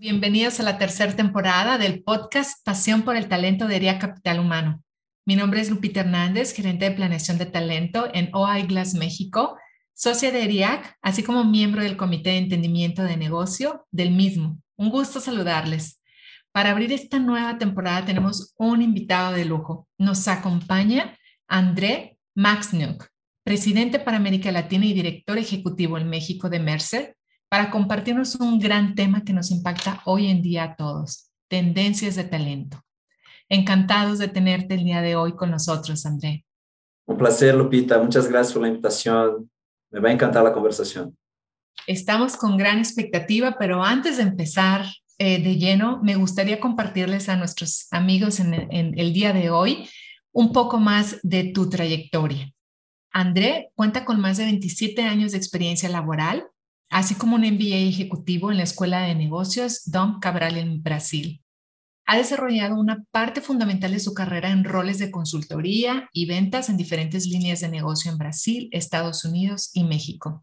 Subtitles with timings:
[0.00, 4.80] Bienvenidos a la tercera temporada del podcast Pasión por el Talento de ERIA Capital Humano.
[5.26, 9.58] Mi nombre es Lupita Hernández, gerente de planeación de talento en OI Glass México,
[9.94, 14.62] socia de ERIAC, así como miembro del Comité de Entendimiento de Negocio del mismo.
[14.76, 16.00] Un gusto saludarles.
[16.52, 19.88] Para abrir esta nueva temporada tenemos un invitado de lujo.
[19.98, 23.08] Nos acompaña André Maxnuk,
[23.42, 27.16] presidente para América Latina y director ejecutivo en México de Mercer,
[27.48, 32.24] para compartirnos un gran tema que nos impacta hoy en día a todos, tendencias de
[32.24, 32.80] talento.
[33.48, 36.44] Encantados de tenerte el día de hoy con nosotros, André.
[37.06, 37.98] Un placer, Lupita.
[37.98, 39.50] Muchas gracias por la invitación.
[39.90, 41.16] Me va a encantar la conversación.
[41.86, 44.84] Estamos con gran expectativa, pero antes de empezar
[45.16, 49.88] eh, de lleno, me gustaría compartirles a nuestros amigos en, en el día de hoy
[50.32, 52.52] un poco más de tu trayectoria.
[53.10, 56.44] André cuenta con más de 27 años de experiencia laboral,
[56.90, 61.42] así como un MBA ejecutivo en la Escuela de Negocios Dom Cabral en Brasil
[62.10, 66.78] ha desarrollado una parte fundamental de su carrera en roles de consultoría y ventas en
[66.78, 70.42] diferentes líneas de negocio en Brasil, Estados Unidos y México.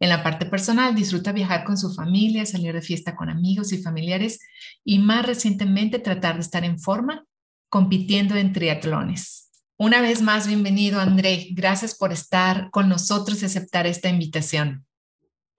[0.00, 3.82] En la parte personal, disfruta viajar con su familia, salir de fiesta con amigos y
[3.82, 4.40] familiares
[4.86, 7.26] y más recientemente tratar de estar en forma
[7.68, 9.50] compitiendo en triatlones.
[9.76, 11.48] Una vez más, bienvenido André.
[11.50, 14.85] Gracias por estar con nosotros y aceptar esta invitación.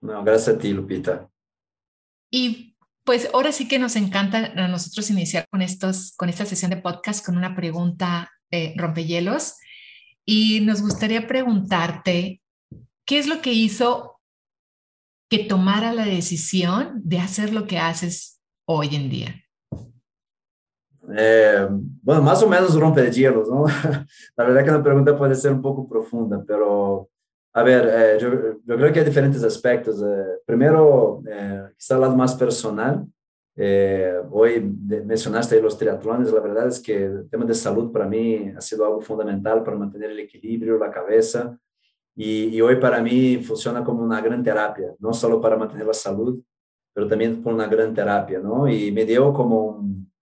[0.00, 1.28] No, gracias a ti, Lupita.
[2.30, 6.70] Y pues ahora sí que nos encanta a nosotros iniciar con, estos, con esta sesión
[6.70, 9.54] de podcast con una pregunta eh, rompehielos
[10.26, 12.42] y nos gustaría preguntarte,
[13.06, 14.20] ¿qué es lo que hizo
[15.30, 19.44] que tomara la decisión de hacer lo que haces hoy en día?
[21.16, 23.64] Eh, bueno, más o menos rompehielos, ¿no?
[24.36, 27.08] La verdad que la pregunta puede ser un poco profunda, pero
[27.52, 28.30] a ver, eh, yo,
[28.64, 30.02] yo, creo que hay diferentes aspectos.
[30.02, 33.06] Eh, primero, eh, quizá el lado más personal.
[33.60, 38.52] Eh, hoy mencionaste los triatlones, la verdad es que el tema de salud para mí
[38.56, 41.58] ha sido algo fundamental para mantener el equilibrio, la cabeza.
[42.14, 45.94] Y, y hoy para mí funciona como una gran terapia, no solo para mantener la
[45.94, 46.40] salud,
[46.94, 48.68] pero también por una gran terapia, ¿no?
[48.68, 50.12] Y me dio como un,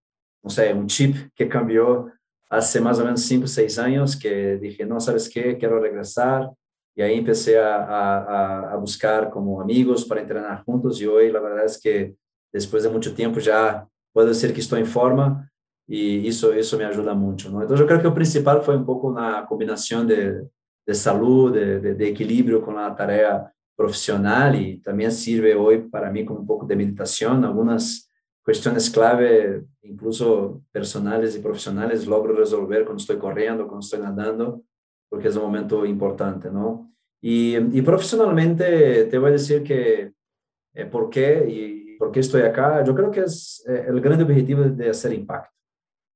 [0.43, 2.11] no sé, un chip que cambió
[2.49, 5.59] hace más o menos cinco, seis años, que dije, no, ¿sabes qué?
[5.59, 6.51] Quiero regresar,
[6.97, 11.41] y ahí empecé a, a, a, buscar como amigos para entrenar juntos y hoy la
[11.41, 12.17] verdad es que
[12.51, 15.53] después de mucho tiempo ya puedo decir que estoy en forma
[15.87, 17.51] y eso, eso me ayuda mucho.
[17.51, 17.61] ¿no?
[17.61, 20.49] Entonces yo creo que lo principal fue un poco una combinación de,
[20.87, 26.11] de salud, de, de, de, equilibrio con la tarea profesional y también sirve hoy para
[26.11, 28.11] mí como un poco de meditación, algunas
[28.43, 34.63] cuestiones clave, incluso personales y profesionales, logro resolver cuando estoy corriendo, cuando estoy nadando
[35.09, 36.93] porque es un momento importante, ¿no?
[37.21, 40.13] Y, y profesionalmente te voy a decir que
[40.75, 42.85] eh, por qué y por qué estoy acá.
[42.85, 45.55] Yo creo que es eh, el gran objetivo de hacer impacto.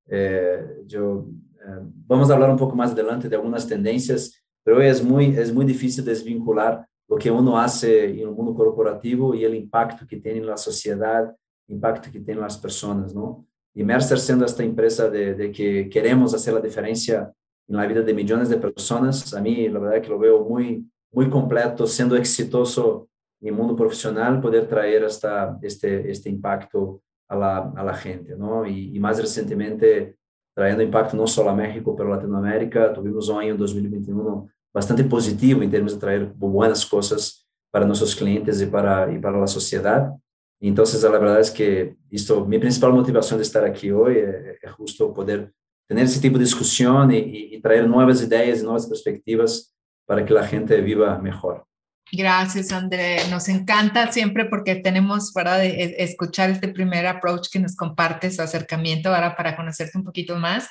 [0.06, 1.26] Eh, yo,
[1.66, 5.52] eh, vamos a hablar un poco más adelante de algunas tendencias, pero es muy, es
[5.52, 10.18] muy difícil desvincular lo que uno hace en el mundo corporativo y el impacto que
[10.18, 11.34] tiene en la sociedad,
[11.68, 13.46] impacto que tiene en las personas, ¿no?
[13.74, 17.32] Y Mercer siendo esta empresa de, de que queremos hacer la diferencia
[17.70, 19.32] en la vida de millones de personas.
[19.32, 23.08] A mí, la verdad que lo veo muy, muy completo, siendo exitoso
[23.40, 28.36] en el mundo profesional, poder traer hasta este, este impacto a la, a la gente,
[28.36, 28.66] ¿no?
[28.66, 30.16] Y, y, más recientemente,
[30.52, 32.92] trayendo impacto no solo a México, pero a Latinoamérica.
[32.92, 38.60] Tuvimos un año 2021 bastante positivo en términos de traer buenas cosas para nuestros clientes
[38.60, 40.12] y para, y para la sociedad.
[40.60, 44.72] Entonces, la verdad es que esto, mi principal motivación de estar aquí hoy es, es
[44.72, 45.52] justo poder
[45.90, 49.74] tener ese tipo de discusión y, y, traer nuevas ideas y nuevas perspectivas
[50.06, 51.66] para que la gente viva mejor.
[52.12, 53.18] Gracias, André.
[53.28, 59.12] Nos encanta siempre porque tenemos para de escuchar este primer approach que nos compartes, acercamiento
[59.12, 60.68] ahora para conocerte un poquito más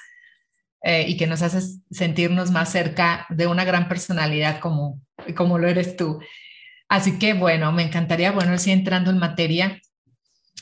[0.83, 5.01] eh, y que nos haces sentirnos más cerca de una gran personalidad como,
[5.35, 6.21] como lo eres tú.
[6.87, 9.81] Así que bueno, me encantaría, bueno, sí entrando en materia,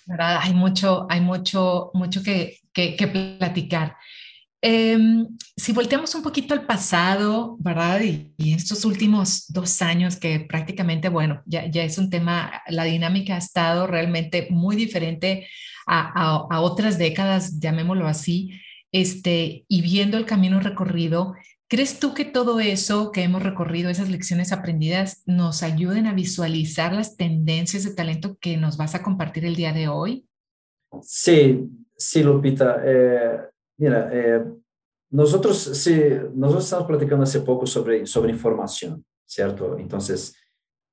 [0.07, 0.39] ¿verdad?
[0.41, 3.97] Hay mucho, hay mucho, mucho que, que, que platicar.
[4.61, 8.01] Em, si volteamos un poquito al pasado, ¿verdad?
[8.01, 13.35] Y, estos últimos dos años que prácticamente, bueno, ya, ya, es un tema, la dinámica
[13.35, 15.47] ha estado realmente muy diferente
[15.85, 18.51] a, a, otras décadas, llamémoslo así,
[18.91, 21.35] este, y viendo el camino recorrido,
[21.67, 26.93] ¿crees tú que todo eso que hemos recorrido, esas lecciones aprendidas, nos ayuden a visualizar
[26.93, 30.25] las tendencias de talento que nos vas a compartir el día de hoy?
[31.03, 32.81] Sí, sí, Lupita.
[32.83, 33.37] Eh,
[33.77, 34.43] Mira, eh,
[35.11, 35.95] nosotros, sí,
[36.33, 39.77] nosotros estamos platicando hace poco sobre, sobre información, ¿cierto?
[39.77, 40.35] Entonces,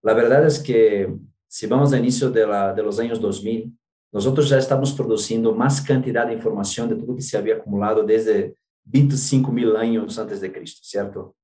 [0.02, 1.12] la verdad es que
[1.48, 3.76] si vamos al inicio de, la, de los años 2000,
[4.12, 8.54] nosotros ya estamos produciendo más cantidad de información de todo que se había acumulado desde
[8.84, 11.34] 25 mil años antes de Cristo, ¿cierto?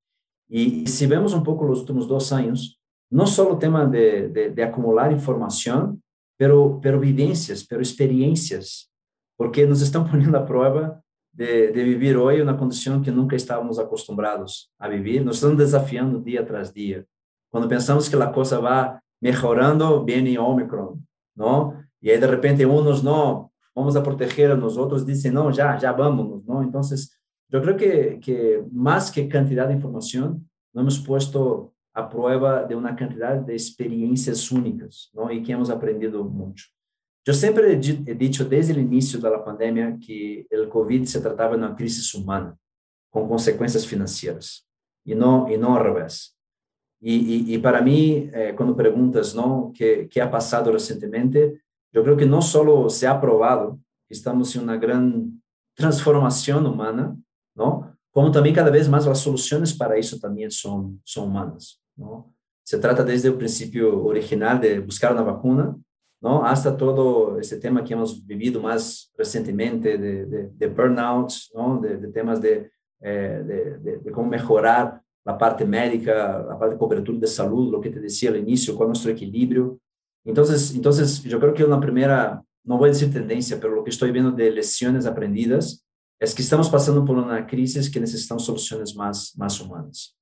[0.49, 4.51] Y, si vemos un poco los últimos dos años, no solo el tema de, de,
[4.51, 6.03] de acumular información,
[6.37, 8.93] pero, pero vivencias, pero experiencias,
[9.37, 13.79] porque nos están poniendo a prueba de, de viver hoje na condição que nunca estávamos
[13.79, 15.25] acostumados a viver.
[15.25, 17.06] Nos estamos desafiando dia tras dia.
[17.50, 20.99] Quando pensamos que a coisa vai melhorando, vem o Omicron,
[21.37, 21.77] não?
[22.03, 25.93] E aí, de repente, uns não, vamos a proteger, nos outros dizem, não, já, já
[25.93, 26.62] vamos, não?
[26.62, 26.81] Então,
[27.50, 28.65] eu creio que, que
[29.12, 30.41] que quantidade de información,
[30.73, 35.31] nos hemos puesto a prueba de uma quantidade de experiências únicas, não?
[35.31, 36.62] E que hemos aprendido muito.
[37.26, 41.62] Eu sempre he dicho desde o início da pandemia que o COVID se tratava de
[41.62, 42.58] uma crise humana,
[43.11, 44.62] com consequências financeiras,
[45.05, 46.32] e não e não ao revés.
[47.02, 51.61] E, e, e para mim, eh, quando perguntas não que que ha passado recentemente,
[51.93, 55.31] eu creio que não só se ha provado que estamos em uma grande
[55.76, 57.19] transformação humana,
[57.55, 62.31] não, como também cada vez mais as soluções para isso também são são humanas, não.
[62.64, 65.78] Se trata desde o princípio original de buscar uma vacuna
[66.20, 66.44] ¿no?
[66.44, 71.81] Hasta todo ese tema que hemos vivido más recientemente de, de, de burnout, ¿no?
[71.81, 72.61] De, de temas eh,
[73.00, 78.00] de, cómo mejorar la parte médica, la parte de cobertura de salud, lo que te
[78.00, 79.78] decía al inicio, cuál es nuestro equilibrio.
[80.25, 83.90] Entonces, entonces yo creo que una primera, no voy a decir tendencia, pero lo que
[83.90, 85.87] estoy viendo de lecciones aprendidas
[86.19, 90.17] es que estamos pasando por una crisis que necesitamos soluciones más, más humanas.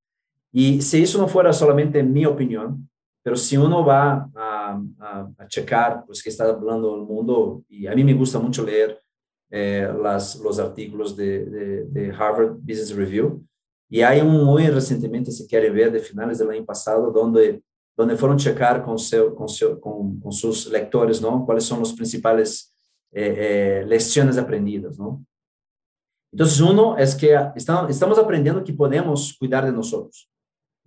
[0.53, 2.89] Y si eso no fuera solamente mi opinión,
[3.29, 4.59] pero si uno va a
[5.01, 8.65] a, a, checar pues que está hablando el mundo y a mí me gusta mucho
[8.65, 8.99] leer
[9.51, 13.45] eh, las, los artículos de, de, de, Harvard Business Review
[13.91, 17.63] y hay un muy recientemente, si quiere ver, de finales del año pasado, donde,
[17.95, 21.45] donde fueron checar con, seu, con, seu, con, con, sus lectores, ¿no?
[21.45, 22.75] Cuáles son las principales
[23.13, 23.35] eh,
[23.83, 25.23] eh, lecciones aprendidas, ¿no?
[26.33, 30.31] Entonces, uno es que estamos, estamos aprendiendo que podemos cuidar de nosotros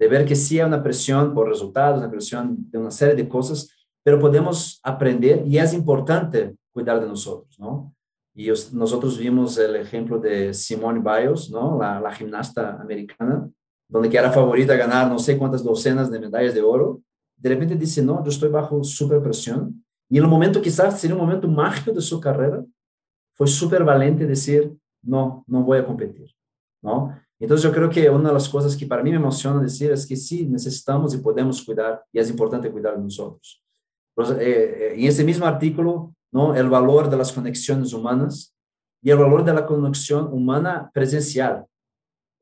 [0.01, 3.29] de ver que sí hay una presión por resultados, una presión de una serie de
[3.29, 3.69] cosas,
[4.03, 7.93] pero podemos aprender y es importante cuidar de nosotros, ¿no?
[8.33, 11.77] Y nosotros vimos el ejemplo de Simone Biles, ¿no?
[11.79, 13.47] La, gimnasta americana,
[13.87, 16.99] donde que era favorita a ganar no sé cuántas docenas de medallas de oro.
[17.37, 19.85] De repente dice, no, yo estoy bajo super presión.
[20.09, 22.65] Y en el momento quizás sería un momento mágico de su carrera,
[23.35, 26.31] fue súper valiente decir, no, no voy a competir,
[26.81, 27.15] ¿no?
[27.41, 30.15] Então, eu creo que uma das coisas que para mim me emociona dizer é que
[30.15, 33.17] sim, necessitamos e podemos cuidar, e é importante cuidar de nós.
[33.17, 38.51] Em eh, esse eh, mesmo artículo, não, o valor das conexões humanas
[39.03, 41.67] e o valor da conexão humana presencial,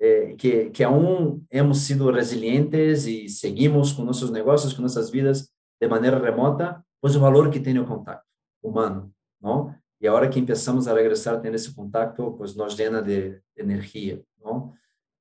[0.01, 5.49] eh, que, que aún hemos sido resilientes e seguimos com nossos negócios, com nossas vidas
[5.81, 8.25] de maneira remota, pois o valor que tem o contato
[8.61, 9.73] humano, não?
[10.01, 14.21] E a hora que começamos a regressar, tendo esse contato, pois nos llena de energia,
[14.43, 14.73] não?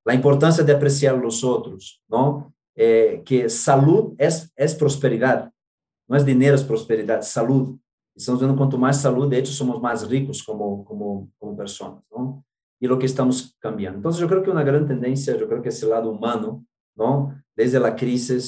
[0.09, 2.53] a importância de apreciar os outros, não?
[2.77, 5.50] Eh, que saúde é, é prosperidade,
[6.09, 7.77] não é dinheiro é prosperidade, saúde.
[8.17, 12.43] Estamos vendo quanto mais saúde, de hecho, somos mais ricos como como como pessoas, não?
[12.81, 13.99] E o que estamos cambiando.
[13.99, 16.65] Então, eu acho que uma grande tendência, eu creo que esse lado humano,
[16.97, 17.35] não?
[17.57, 18.38] Desde a crise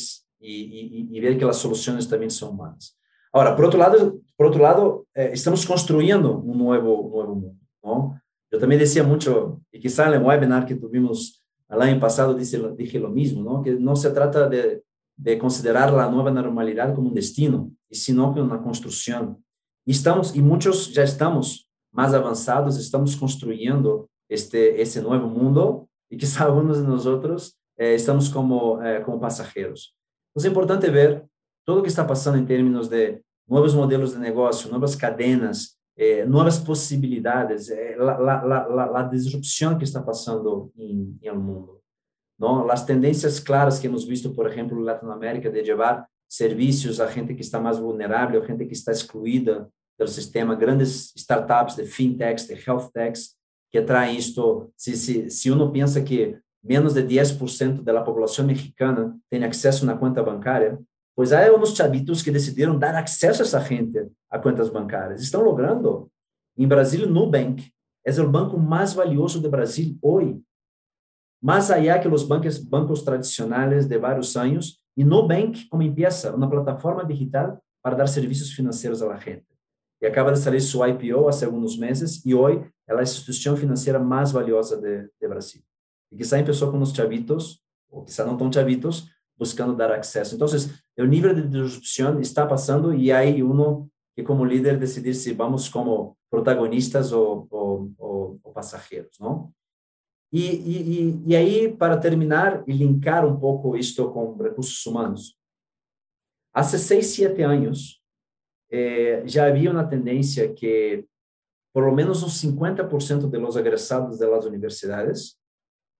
[0.40, 2.92] e, e, e ver que as soluções também são humanas.
[3.32, 7.56] Agora, por outro lado, por outro lado, eh, estamos construindo um novo um novo mundo,
[7.82, 8.14] não?
[8.50, 11.39] Eu também dizia muito, e que quizá no webinar que tivemos
[11.76, 13.62] lá em passado disse de lo mismo, não?
[13.62, 14.82] que não se trata de,
[15.16, 19.38] de considerar a nova normalidade como um destino, e sino como uma construção.
[19.86, 26.16] E estamos e muitos já estamos mais avançados, estamos construindo este esse novo mundo e
[26.16, 29.92] que alguns de nós outros eh, estamos como eh, como passageiros.
[30.30, 31.24] Então, é importante ver
[31.66, 36.24] tudo o que está passando em termos de novos modelos de negócio, novas cadenas, eh,
[36.26, 41.82] nuevas posibilidades, eh, la, la, disrupción que está pasando en, en, el mundo.
[42.38, 42.66] ¿no?
[42.66, 47.36] Las tendencias claras que hemos visto, por ejemplo, en Latinoamérica, de llevar servicios a gente
[47.36, 52.48] que está más vulnerable, a gente que está excluida del sistema, grandes startups de fintechs,
[52.48, 53.36] de health techs,
[53.70, 54.72] que traem isto.
[54.74, 59.98] Se, se, se uno pensa que menos de 10% da população mexicana tem acesso na
[59.98, 60.78] conta bancária,
[61.14, 65.22] pois há uns chavitos que decidiram dar acesso a essa gente a contas bancárias.
[65.22, 66.10] Estão logrando.
[66.56, 67.70] Em Brasil, Nubank
[68.04, 70.40] é o banco mais valioso do Brasil hoje.
[71.42, 76.50] Mais allá que os bancos, bancos tradicionais de vários anos, e Nubank como empieza uma
[76.50, 79.46] plataforma digital para dar serviços financeiros à gente.
[80.02, 83.56] E acaba de sair sua IPO há alguns meses, e hoje ela é a instituição
[83.56, 85.62] financeira mais valiosa de, de Brasil.
[86.10, 89.08] E quizá empezou com os chavitos, ou quizá não tão chavitos,
[89.40, 90.34] buscando dar acesso.
[90.34, 90.46] Então,
[90.98, 95.66] o nível de disrupção está passando e aí uno que como líder decidir se vamos
[95.66, 99.50] como protagonistas ou, ou, ou, ou passageiros, não?
[100.30, 105.36] E, e, e aí, para terminar e linkar um pouco isto com recursos humanos,
[106.54, 108.00] há seis, sete anos,
[108.70, 111.04] eh, já havia uma tendência que
[111.72, 115.36] por lo menos uns 50% de los egresados de las universidades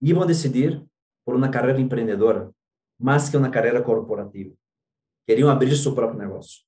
[0.01, 0.81] iam decidir
[1.25, 2.51] por uma carreira empreendedora,
[3.01, 4.53] mais que uma carreira corporativa.
[5.27, 6.61] Queriam abrir seu próprio negócio.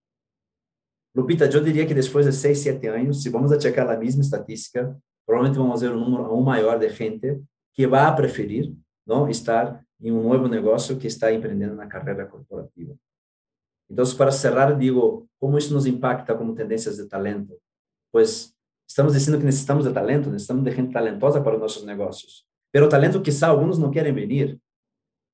[1.15, 4.21] Lupita, eu diria que depois de seis, sete anos, se vamos a checar a mesma
[4.21, 7.41] estatística, provavelmente vamos ver um número aún maior de gente
[7.73, 8.73] que vai preferir
[9.05, 12.95] não estar em um novo negócio que está empreendendo na carreira corporativa.
[13.89, 17.55] Então, para cerrar, digo, como isso nos impacta como tendências de talento?
[18.11, 18.53] Pois
[18.87, 22.45] estamos dizendo que necessitamos de talento, necessitamos de gente talentosa para os nossos negócios.
[22.71, 24.59] Pero talento quizá alguns não querem vir.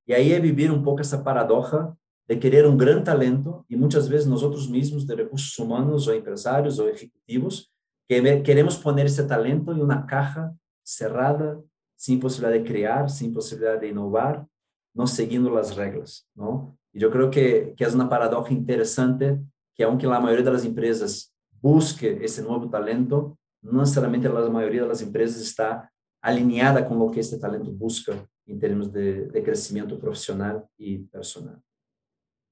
[0.10, 1.96] E aí é viver um pouco essa paradoxa
[2.28, 6.16] de querer um grande talento e muitas vezes nós outros mesmos de recursos humanos ou
[6.16, 7.70] empresários ou executivos
[8.10, 10.52] que queremos poner esse talento em uma caixa
[10.84, 11.64] cerrada,
[11.96, 14.48] sem possibilidade de criar, sem possibilidade de inovar,
[14.96, 16.74] não seguindo as regras, não?
[16.92, 19.40] E eu creio que que é uma paradoxa interessante
[19.76, 21.30] que aunque a maioria das empresas
[21.62, 25.88] busque esse novo talento, não necessariamente a maioria das empresas está
[26.20, 31.62] alinhada com o que este talento busca em termos de, de crescimento profissional e personal.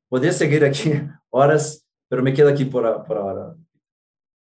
[0.10, 0.92] Poderia seguir aqui
[1.32, 3.56] horas, pero me quedo aqui por, por ahora.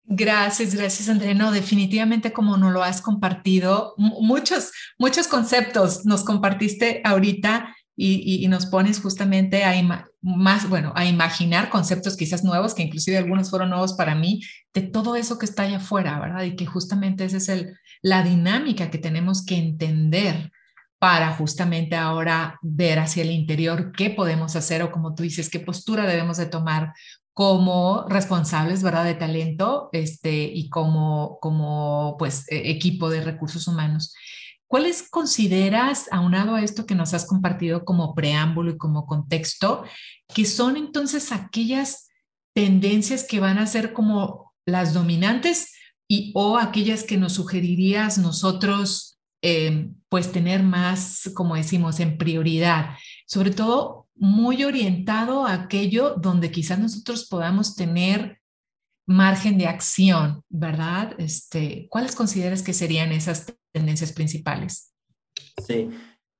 [0.05, 1.33] Gracias, gracias André.
[1.33, 8.47] No, definitivamente como nos lo has compartido, muchos, muchos conceptos nos compartiste ahorita y, y,
[8.47, 9.73] nos pones justamente a
[10.21, 14.83] más, bueno, a imaginar conceptos quizás nuevos, que inclusive algunos fueron nuevos para mí, de
[14.83, 16.43] todo eso que está allá afuera, ¿verdad?
[16.43, 20.51] Y que justamente esa es el, la dinámica que tenemos que entender
[20.99, 25.59] para justamente ahora ver hacia el interior qué podemos hacer o como tú dices, qué
[25.59, 26.93] postura debemos de tomar
[27.33, 34.15] como responsables, ¿verdad?, de talento este, y como, como pues, e, equipo de recursos humanos.
[34.65, 39.83] ¿Cuáles consideras, aunado a esto que nos has compartido como preámbulo y como contexto,
[40.33, 42.07] que son entonces aquellas
[42.55, 45.73] tendencias que van a ser como las dominantes
[46.09, 52.95] y o aquellas que nos sugerirías nosotros, eh, pues tener más, como decimos, en prioridad?
[53.25, 58.39] Sobre todo muy orientado a aquello donde quizás nosotros podamos tener
[59.07, 61.13] margen de acción, ¿verdad?
[61.17, 64.93] Este, ¿Cuáles consideras que serían esas tendencias principales?
[65.65, 65.89] Sí,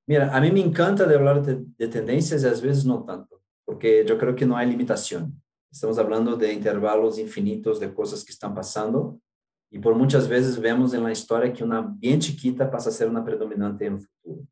[0.06, 3.42] mira, a mí me encanta de hablar de, de tendencias y a veces no tanto,
[3.64, 5.42] porque yo creo que no hay limitación.
[5.70, 9.20] Estamos hablando de intervalos infinitos de cosas que están pasando
[9.70, 13.08] y por muchas veces vemos en la historia que una bien chiquita pasa a ser
[13.08, 14.46] una predominante el futuro.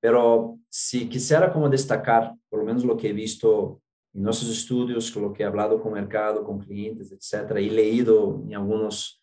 [0.00, 3.80] Pero si quisiera como destacar, por lo menos lo que he visto
[4.14, 9.18] em nossos estudos, coloquei hablado com o mercado, com clientes, etc., e leído em alguns,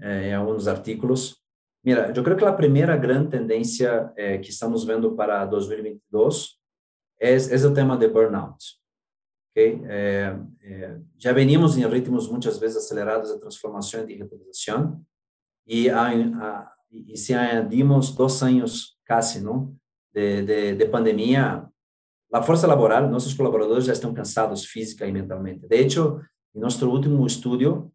[0.00, 1.36] eh, alguns artículos.
[1.84, 6.58] Mira, eu creio que a primeira grande tendência eh, que estamos vendo para 2022
[7.20, 8.64] é, é o tema de burnout.
[9.56, 9.80] Okay?
[9.88, 10.36] Eh,
[11.16, 15.00] já venimos em ritmos muitas vezes acelerados de transformação e digitalização,
[15.66, 19.74] e, a, a, e se añadimos dois anos, quase, não,
[20.12, 21.66] de, de, de pandemia,
[22.30, 25.66] a força laboral, nossos colaboradores já estão cansados física e mentalmente.
[25.66, 26.20] De hecho,
[26.54, 27.90] em nosso último estudo,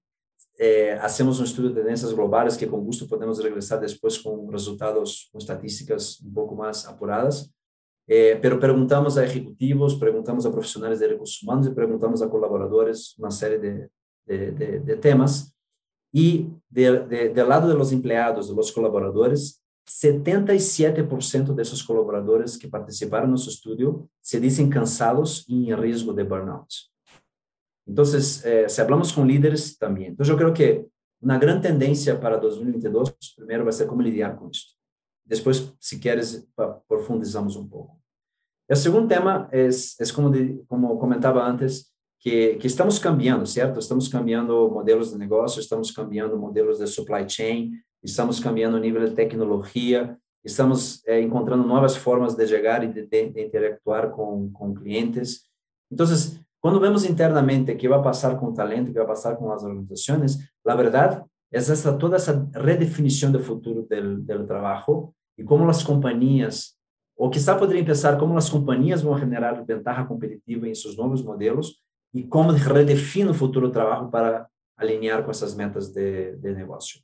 [0.58, 5.30] eh, hacemos um estudo de tendências globais que com gosto podemos regressar depois com resultados,
[5.32, 7.52] com estatísticas um pouco mais apuradas.
[8.08, 13.16] Eh, pero perguntamos a ejecutivos, perguntamos a profesionales de recursos humanos y preguntamos a colaboradores
[13.18, 13.90] una serie de,
[14.26, 15.56] de, de, de temas.
[16.14, 23.26] Y del lado de los empleados, de los colaboradores, 77% de esos colaboradores que participaron
[23.26, 26.70] en nuestro estudio se dicen cansados y en riesgo de burnout.
[27.86, 30.12] Entonces, eh, se si hablamos con líderes también.
[30.12, 30.86] Entonces, yo creo que
[31.22, 34.74] una gran tendencia para 2022, primero, va a ser cómo lidiar con esto.
[35.32, 36.46] Depois, se queres,
[36.88, 37.98] profundizamos um pouco.
[38.70, 41.86] O segundo tema é, é como, de, como comentava antes,
[42.20, 43.80] que, que estamos cambiando, certo?
[43.80, 47.72] Estamos cambiando modelos de negócio, estamos cambiando modelos de supply chain,
[48.04, 53.06] estamos cambiando a nível de tecnologia, estamos é, encontrando novas formas de chegar e de,
[53.06, 55.44] de, de interactuar com, com clientes.
[55.90, 56.06] Então,
[56.60, 60.38] quando vemos internamente que vai passar com o talento, que vai passar com as organizações,
[60.66, 66.76] a verdade é essa, toda essa redefinição do futuro do trabalho e como as companhias,
[67.18, 71.82] ou quizá poderiam pensar como as companhias vão generar ventaja competitiva em seus novos modelos
[72.14, 77.00] e como redefine o futuro do trabalho para alinhar com essas metas de, de negócio.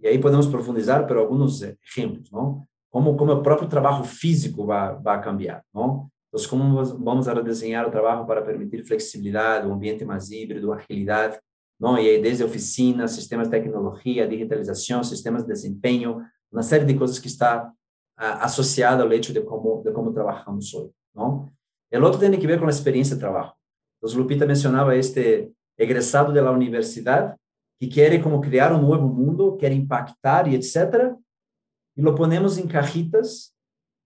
[0.00, 2.66] E aí podemos profundizar por alguns exemplos, não?
[2.90, 6.08] Como como o próprio trabalho físico vai vai cambiar, não?
[6.28, 11.38] Então, como vamos redesenhar o trabalho para permitir flexibilidade, um ambiente mais híbrido, agilidade,
[11.80, 11.98] não?
[11.98, 17.18] E aí desde oficinas, sistemas de tecnologia, digitalização, sistemas de desempenho, uma série de coisas
[17.18, 17.72] que está
[18.16, 21.50] ah, associada ao hecho de como de como trabalhamos hoje, não?
[21.92, 23.52] O outro tem que ver com a experiência de trabalho.
[23.98, 27.36] Então, Lupita mencionava este egressado da universidade
[27.78, 31.14] que quer como criar um novo mundo, quer impactar e etc.
[31.96, 33.52] E lo ponemos em cajitas,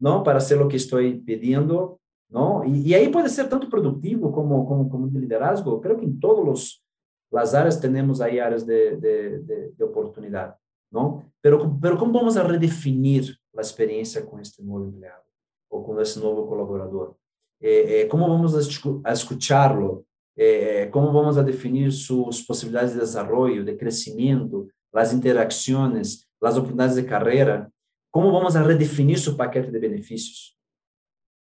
[0.00, 1.98] não, para ser o que estou pedindo,
[2.30, 2.64] não?
[2.64, 5.80] E, e, aí pode ser tanto produtivo como como como de liderazgo.
[5.80, 6.86] Creo que em todos os
[7.34, 10.54] as áreas temos aí áreas de, de, de, de oportunidade,
[10.90, 11.32] ¿no?
[11.40, 15.24] Pero, pero ¿cómo vamos a redefinir la experiencia con este nuevo empleado
[15.68, 17.16] o con este nuevo colaborador?
[17.60, 20.04] Eh, eh, ¿Cómo vamos a, escucharlo?
[20.36, 26.56] Eh, eh, ¿Cómo vamos a definir sus posibilidades de desarrollo, de crecimiento, las interacciones, las
[26.56, 27.70] oportunidades de carrera?
[28.10, 30.58] ¿Cómo vamos a redefinir su paquete de beneficios?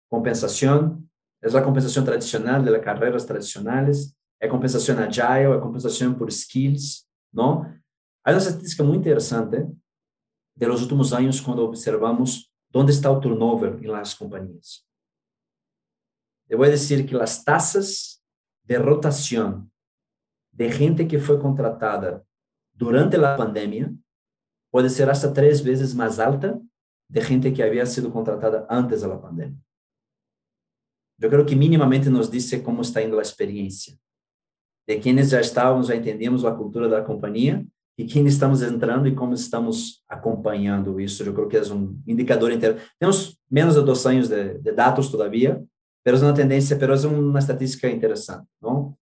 [0.08, 6.32] Compensación, es la compensación tradicional de las carreras tradicionales, es compensación agile, es compensación por
[6.32, 7.66] skills, ¿no?
[8.26, 9.72] Há uma estatística muito interessante
[10.56, 14.84] de los últimos anos quando observamos onde está o turnover em las companhias.
[16.48, 18.20] Eu vou dizer que as taxas
[18.64, 19.70] de rotação
[20.52, 22.26] de gente que foi contratada
[22.74, 23.94] durante a pandemia
[24.72, 26.60] pode ser hasta três vezes mais alta
[27.08, 29.56] de gente que havia sido contratada antes da pandemia.
[31.20, 33.96] Eu creo que minimamente nos dice como está indo a experiência.
[34.84, 37.64] De quienes já estávamos, já entendemos a cultura da companhia
[37.98, 41.22] e quem estamos entrando e como estamos acompanhando isso.
[41.22, 42.78] Eu acho que é um indicador inteiro.
[42.98, 45.64] Temos menos de dois anos de, de dados, todavia,
[46.04, 48.96] mas é uma tendência, mas é uma estatística interessante, tá não?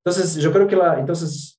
[0.00, 0.12] Então,
[0.42, 1.58] eu acho que la, entonces,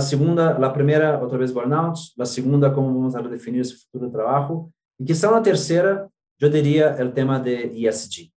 [0.00, 4.70] segunda, a primeira outra vez burnouts, a segunda, como vamos definir esse futuro do trabalho,
[4.98, 6.08] e que são a terceira,
[6.40, 8.32] eu diria, o tema de ESG.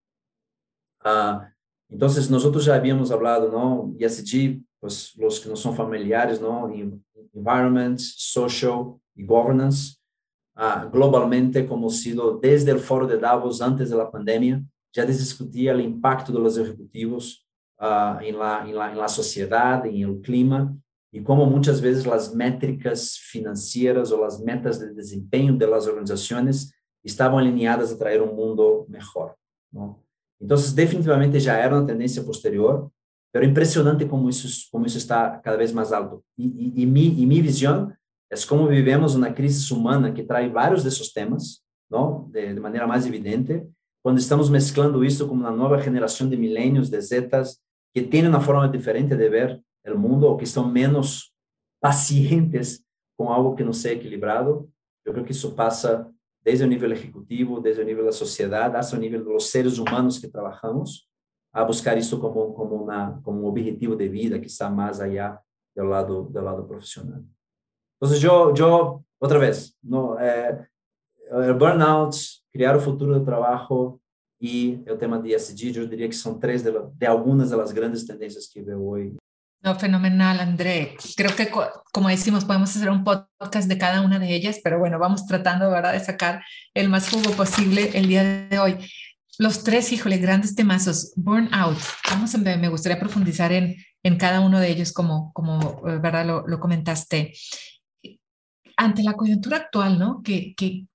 [1.01, 1.49] Ah,
[1.89, 3.95] então, nós já havíamos falado, não?
[3.97, 6.71] ESG pues los que no son familiares, ¿no?
[7.33, 9.97] Environment, social y governance,
[10.55, 14.63] uh, globalmente, como sido desde el foro de Davos antes de la pandemia,
[14.95, 17.45] já discutia o impacto dos executivos
[17.79, 20.75] uh, em, la, em, la, em la sociedade, em el clima,
[21.11, 26.71] e como muitas vezes as métricas financeiras ou as metas de desempenho das organizações
[27.03, 29.35] estavam alinhadas a trazer um mundo melhor.
[30.41, 32.91] Então, definitivamente já era uma tendência posterior,
[33.35, 36.23] mas impressionante como isso como isso está cada vez mais alto.
[36.37, 37.91] E, e, e, e minha visão
[38.31, 42.29] é como vivemos uma crise humana que traz vários desses temas, não?
[42.29, 43.65] De, de maneira mais evidente,
[44.03, 47.59] quando estamos mesclando isso com uma nova geração de milênios, de zetas,
[47.93, 51.31] que têm uma forma diferente de ver o mundo ou que estão menos
[51.81, 52.83] pacientes
[53.17, 54.69] com algo que não seja equilibrado,
[55.05, 56.09] eu creio que isso passa
[56.43, 60.19] desde o nível executivo, desde o nível da sociedade, até o nível dos seres humanos
[60.19, 61.07] que trabalhamos,
[61.55, 65.39] a buscar isso como como uma como um objetivo de vida que está mais allá
[65.73, 67.21] do lado do lado profissional.
[67.95, 70.67] Então, eu eu outra vez, no, é,
[71.57, 72.17] burnout
[72.51, 73.99] criar o futuro do trabalho
[74.39, 78.05] e o tema de ESG, eu diria que são três de, de algumas das grandes
[78.05, 79.15] tendências que veo hoje.
[79.63, 80.95] No, fenomenal, André.
[81.17, 81.49] Creo que,
[81.91, 85.71] como decimos, podemos hacer un podcast de cada una de ellas, pero bueno, vamos tratando,
[85.71, 86.43] ¿verdad?, de sacar
[86.75, 88.77] el más jugo posible el día de hoy.
[89.37, 91.13] Los tres, híjole, grandes temazos.
[91.15, 91.77] Burnout.
[92.09, 96.43] Vamos a, me gustaría profundizar en, en cada uno de ellos, como, como eh, ¿verdad?,
[96.47, 97.33] lo, comentaste.
[98.77, 100.21] Ante la coyuntura actual, ¿no?
[100.23, 100.85] Que, que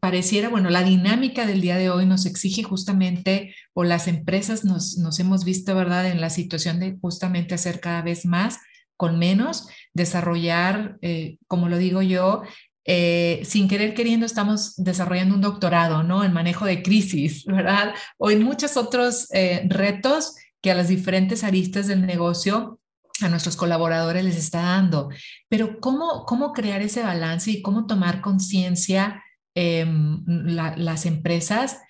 [0.00, 4.98] pareciera, bueno, la dinámica del día de hoy nos exige justamente, o las empresas nos,
[4.98, 8.58] nos hemos visto, ¿verdad?, en la situación de justamente hacer cada vez más
[8.96, 12.42] con menos, desarrollar, eh, como lo digo yo,
[12.84, 16.24] eh, sin querer queriendo estamos desarrollando un doctorado, ¿no?
[16.24, 17.94] En manejo de crisis, ¿verdad?
[18.18, 22.80] O en muchos otros eh, retos que a las diferentes aristas del negocio
[23.20, 25.08] a nuestros colaboradores les está dando.
[25.48, 29.22] Pero ¿cómo, cómo crear ese balance y cómo tomar conciencia
[29.56, 31.80] Em, las empresas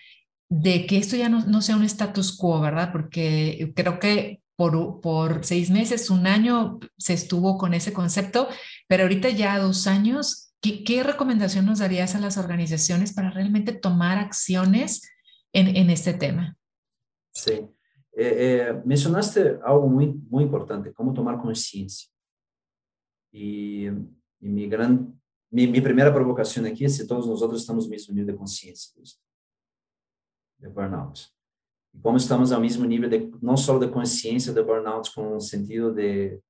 [0.50, 2.92] de que esto ya no, sea un status quo, ¿verdad?
[2.92, 8.48] Porque creo que por, por, seis meses, un año se estuvo con ese concepto,
[8.86, 10.52] pero ahorita ya dos años
[10.84, 15.02] ¿qué, recomendación nos darías a las organizaciones para realmente tomar acciones
[15.52, 16.56] en, este tema?
[17.32, 17.52] Sí.
[17.52, 17.68] Eh,
[18.16, 22.10] eh, mencionaste algo muy, muy importante, cómo tomar conciencia.
[23.32, 23.88] Y,
[24.40, 28.14] mi, gran, mi, mi, primera provocación aquí es si todos nosotros estamos en el mismo
[28.14, 28.92] nivel de conciencia
[30.58, 31.18] de burnout.
[31.92, 35.40] Y cómo estamos al mismo nivel de, no solo de conciencia de burnout con un
[35.40, 36.40] sentido de,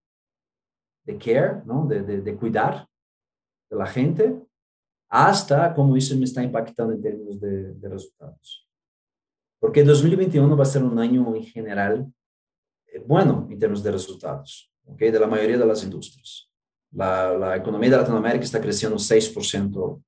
[1.05, 1.87] de care, ¿no?
[1.87, 2.89] de, de, de cuidar,
[3.75, 4.41] de la gente,
[5.09, 8.67] hasta cómo eso me está impactando en términos de, resultados.
[9.61, 12.13] Porque 2021 va a ser un año en general
[12.87, 15.11] eh, bueno en términos de resultados, ¿okay?
[15.11, 16.51] de la mayoría de las industrias.
[16.91, 20.03] La, la economía de Latinoamérica está creciendo 6%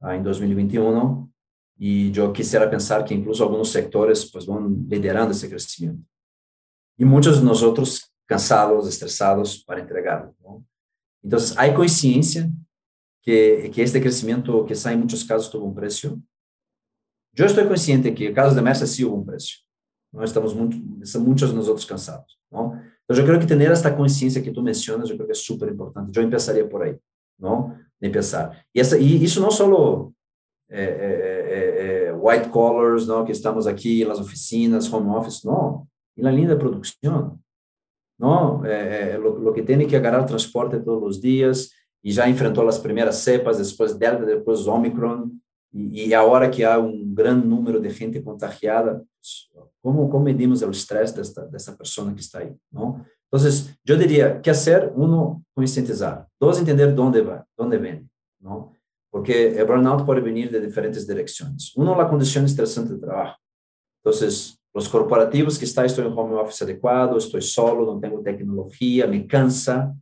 [0.00, 1.32] ah, en 2021
[1.78, 6.04] y yo quisiera pensar que incluso algunos sectores pues, van liderando ese crecimiento.
[6.98, 10.34] Y muchos de nosotros cansados, estresados para entregarlo.
[10.40, 10.64] ¿no?
[11.22, 12.50] Entonces, hay conciencia
[13.22, 14.08] que, que este que
[14.92, 16.18] en muchos casos, tuvo un precio.
[17.32, 19.58] Yo estoy consciente que el caso de Mercer sí hubo un precio.
[20.12, 20.24] ¿no?
[20.24, 22.40] Estamos muchos de nosotros cansados.
[22.50, 22.80] ¿no?
[23.10, 25.68] Entonces, yo creo que tener esta conciencia que tú mencionas, yo creo que es súper
[25.68, 26.12] importante.
[26.12, 26.96] Yo empezaría por ahí,
[27.38, 27.76] ¿no?
[27.98, 28.64] De empezar.
[28.72, 29.50] Y, essa, y eso no
[32.14, 33.24] white collars, ¿no?
[33.24, 35.88] Que estamos aquí en las oficinas, home office, no.
[36.14, 37.42] En la línea de producción,
[38.16, 38.62] ¿no?
[38.62, 41.72] Lo, lo, que tiene que agarrar transporte todos los días,
[42.02, 45.30] e já enfrentou as primeiras cepas, depois Delta, depois Omicron,
[45.72, 49.04] e, e agora que há um grande número de gente contagiada,
[49.82, 53.04] como, como medimos o estresse desta, dessa pessoa que está aí, não?
[53.32, 53.48] Então,
[53.86, 54.92] eu diria, que fazer?
[54.96, 56.26] Um, conscientizar.
[56.40, 58.04] Dois, entender de onde vai, onde vem,
[58.40, 58.72] não?
[59.12, 61.72] Porque o burnout pode vir de diferentes direções.
[61.76, 63.34] Um, a condição estressante de trabalho.
[64.00, 64.12] Então,
[64.74, 69.24] os corporativos que estão, estou em home office adequado, estou solo, não tenho tecnologia, me
[69.24, 69.94] cansa,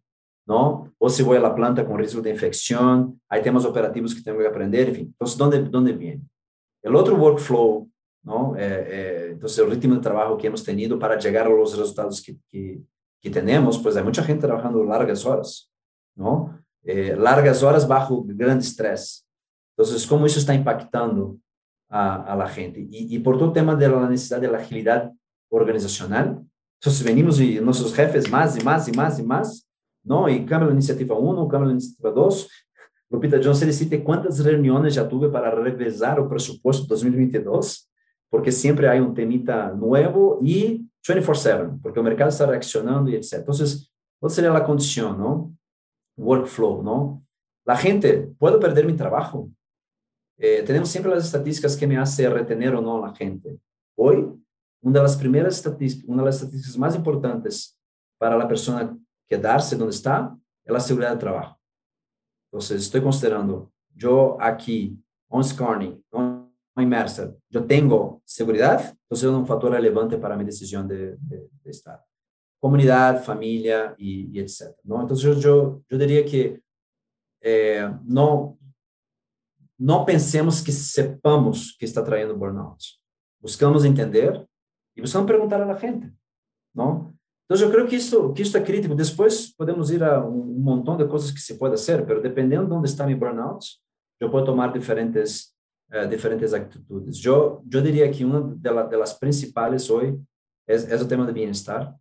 [0.49, 0.95] ¿no?
[0.97, 4.39] O si voy a la planta con riesgo de infección, hay temas operativos que tengo
[4.39, 5.07] que aprender, en fin.
[5.07, 6.23] Entonces, ¿dónde, dónde viene?
[6.83, 7.87] El otro workflow,
[8.23, 8.57] ¿no?
[8.57, 12.23] Eh, eh, entonces, el ritmo de trabajo que hemos tenido para llegar a los resultados
[12.23, 15.71] que, que, tenemos, pues hay mucha gente trabajando largas horas,
[16.17, 16.59] ¿no?
[16.83, 19.27] Eh, largas horas bajo gran estrés.
[19.77, 21.37] Entonces, ¿cómo eso está impactando
[21.91, 22.81] a, a la gente?
[22.81, 25.13] Y, y, por todo el tema de la necesidad de la agilidad
[25.51, 26.43] organizacional,
[26.81, 29.68] entonces venimos y nuestros jefes más y más y más y más,
[30.05, 30.29] ¿no?
[30.29, 32.51] Y Câmara Iniciativa 1, Câmara Iniciativa 2.
[33.11, 37.91] Lupita Johnson, decide cuántas reuniones ya tuve para revisar el presupuesto 2022,
[38.29, 43.35] porque siempre hay un temita nuevo y 24/7, porque el mercado está reaccionando y etc.
[43.37, 45.55] Entonces, ¿cuál sería la condición, no?
[46.19, 47.25] Workflow, ¿no?
[47.65, 49.51] La gente, ¿puedo perder mi trabajo?
[50.39, 53.59] Eh, tenemos siempre las estadísticas que me hace retener o no a la gente.
[53.97, 54.27] Hoy,
[54.83, 57.79] una de las primeras estadísticas, una de las estadísticas más importantes
[58.19, 58.97] para la persona
[59.29, 60.35] quedarse donde está,
[60.67, 61.55] é a segurança do trabalho.
[62.49, 64.99] Então, estou considerando, eu aqui,
[65.31, 70.87] on scorning, on immersa, eu tenho segurança, então é um fator relevante para minha decisão
[70.87, 72.03] de, de, de estar.
[72.61, 74.75] Comunidade, família e, etc.
[74.85, 75.05] Então,
[75.91, 76.61] eu, diria que
[77.43, 78.59] eh, não,
[79.79, 82.99] não pensemos que sepamos que está traindo burnout.
[83.41, 84.45] Buscamos entender
[84.97, 86.13] e buscamos perguntar à gente,
[86.75, 87.15] não?
[87.51, 88.95] Então, eu creio que isso, que isso é crítico.
[88.95, 92.67] Depois, podemos ir a um, um montão de coisas que se pode fazer, mas dependendo
[92.67, 93.67] de onde está meu burnout,
[94.21, 95.55] eu posso tomar diferentes
[95.91, 97.25] eh, diferentes atitudes.
[97.25, 100.21] Eu, eu diria que uma delas principais hoje
[100.67, 101.97] é, é o tema de bem-estar,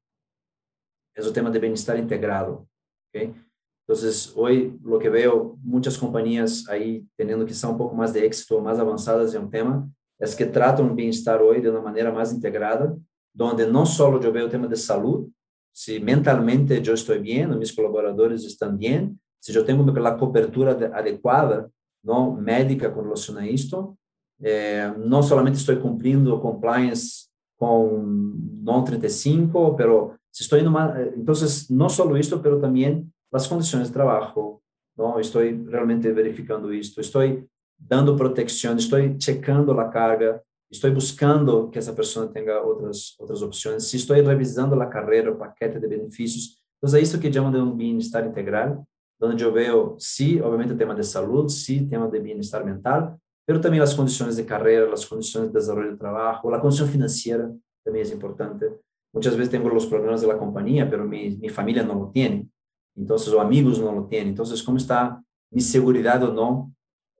[1.16, 2.68] é o tema de bem-estar integrado.
[3.16, 3.96] Então,
[4.36, 8.60] hoje, o que vejo muitas companhias aí tendo que são um pouco mais de êxito,
[8.60, 12.34] mais avançadas em um tema, é que tratam o bem-estar hoje de uma maneira mais
[12.34, 13.00] integrada,
[13.40, 15.32] onde não só eu vejo o tema de saúde,
[15.78, 21.72] se mentalmente eu estou bem, meus colaboradores estão bem, se eu tenho a cobertura adequada,
[22.04, 23.96] não médica com relação a isto,
[24.42, 27.28] eh, não somente estou cumprindo o compliance
[27.60, 28.04] com
[28.64, 31.36] não 35, pero se estou indo mais, então
[31.70, 34.60] não só isto, pero também as condições de trabalho,
[34.98, 37.22] não estou realmente verificando isto, estou
[37.78, 43.86] dando proteção, estou checando a carga, estou buscando que essa pessoa tenha outras outras opções,
[43.86, 47.58] se estou revisando a carreira, o paquete de benefícios, então é isso que chamam de
[47.58, 48.86] um bem-estar integral,
[49.22, 53.62] onde eu vejo, sim, obviamente o tema de saúde, sim, tema de bem-estar mental, mas
[53.62, 58.02] também as condições de carreira, as condições de desenvolvimento de trabalho, a condição financeira também
[58.02, 58.70] é importante.
[59.14, 62.48] Muitas vezes tenho os problemas da companhia, mas minha família não o tem,
[62.96, 65.20] então os amigos não o têm, então como está
[65.52, 66.72] minha segurança ou não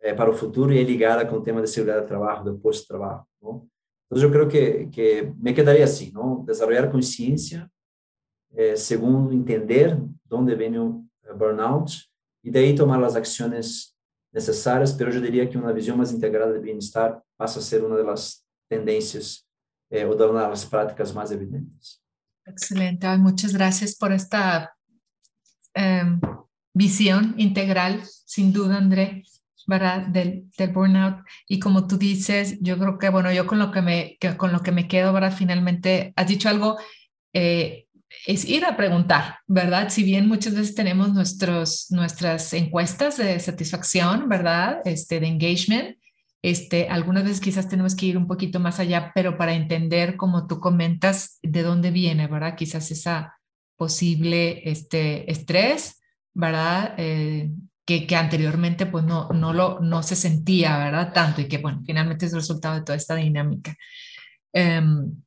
[0.02, 2.60] eh, para o futuro e é ligada com o tema de segurança do trabalho, do
[2.60, 3.26] posto de trabalho.
[3.42, 3.68] ¿no?
[4.10, 6.44] Entonces yo creo que, que me quedaría así, ¿no?
[6.46, 7.70] Desarrollar conciencia,
[8.56, 11.90] eh, segundo, entender dónde viene el burnout
[12.42, 13.98] y de ahí tomar las acciones
[14.32, 18.02] necessárias, mas eu diria que uma visão mais integrada de bem-estar passa a ser uma
[18.02, 19.44] das tendências
[19.92, 22.00] eh, ou das práticas mais evidentes.
[22.48, 24.74] Excelente, Ay, muchas gracias por esta
[25.76, 26.06] eh,
[26.74, 29.24] visión integral, sin duda, André.
[29.68, 30.08] ¿Verdad?
[30.08, 31.20] Del, del, burnout.
[31.48, 34.64] Y como tú dices, yo creo que, bueno, yo con lo que me, con lo
[34.64, 35.34] que me quedo, ¿verdad?
[35.38, 36.78] Finalmente, has dicho algo,
[37.34, 37.86] eh,
[38.26, 39.90] es ir a preguntar, ¿verdad?
[39.90, 44.80] Si bien muchas veces tenemos nuestros, nuestras encuestas de satisfacción, ¿verdad?
[44.86, 45.98] Este, de engagement,
[46.42, 50.48] este, algunas veces quizás tenemos que ir un poquito más allá, pero para entender, como
[50.48, 52.56] tú comentas, de dónde viene, ¿verdad?
[52.56, 53.38] Quizás esa
[53.76, 56.02] posible este, estrés,
[56.34, 56.96] ¿verdad?
[56.98, 57.52] Eh,
[57.88, 61.14] que, que, anteriormente pues no, no, lo, no se sentía, ¿verdad?
[61.14, 63.76] Tanto y que, bueno, finalmente es el resultado de toda esta dinámica.
[64.54, 65.24] Um,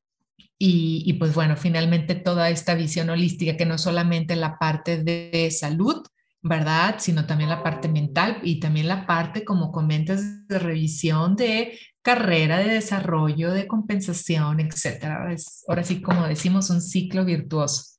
[0.59, 5.51] y, y, pues bueno, finalmente toda esta visión holística que no solamente la parte de
[5.51, 6.03] salud,
[6.43, 6.97] ¿verdad?
[6.99, 12.59] Sino también la parte mental y también la parte, como comentas, de revisión de carrera,
[12.59, 15.33] de desarrollo, de compensación, etcétera.
[15.33, 17.90] Es ahora sí, como decimos, un ciclo virtuoso.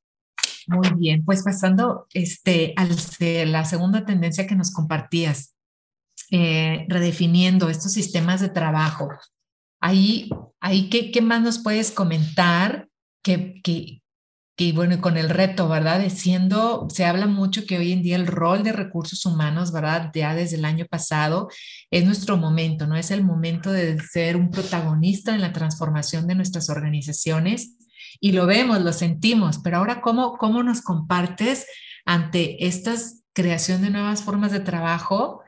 [0.67, 2.86] Muy bien, pues pasando este, a
[3.45, 5.56] la segunda tendencia que nos compartías,
[6.30, 9.10] eh, redefiniendo estos sistemas de trabajo.
[9.80, 12.88] Ahí, ahí ¿qué, qué más nos puedes comentar?
[13.24, 14.02] Que, que,
[14.56, 16.08] que, bueno, con el reto, ¿verdad?
[16.10, 20.12] siendo, se habla mucho que hoy en día el rol de recursos humanos, ¿verdad?
[20.13, 21.50] Ya desde el año pasado,
[21.89, 22.95] es nuestro momento, ¿no?
[22.95, 27.78] Es el momento de ser un protagonista en la transformación de nuestras organizaciones
[28.23, 31.65] y lo vemos, lo sentimos, pero ahora, ¿cómo, cómo nos compartes
[32.05, 32.93] ante esta
[33.34, 35.41] creación de nuevas formas de trabajo?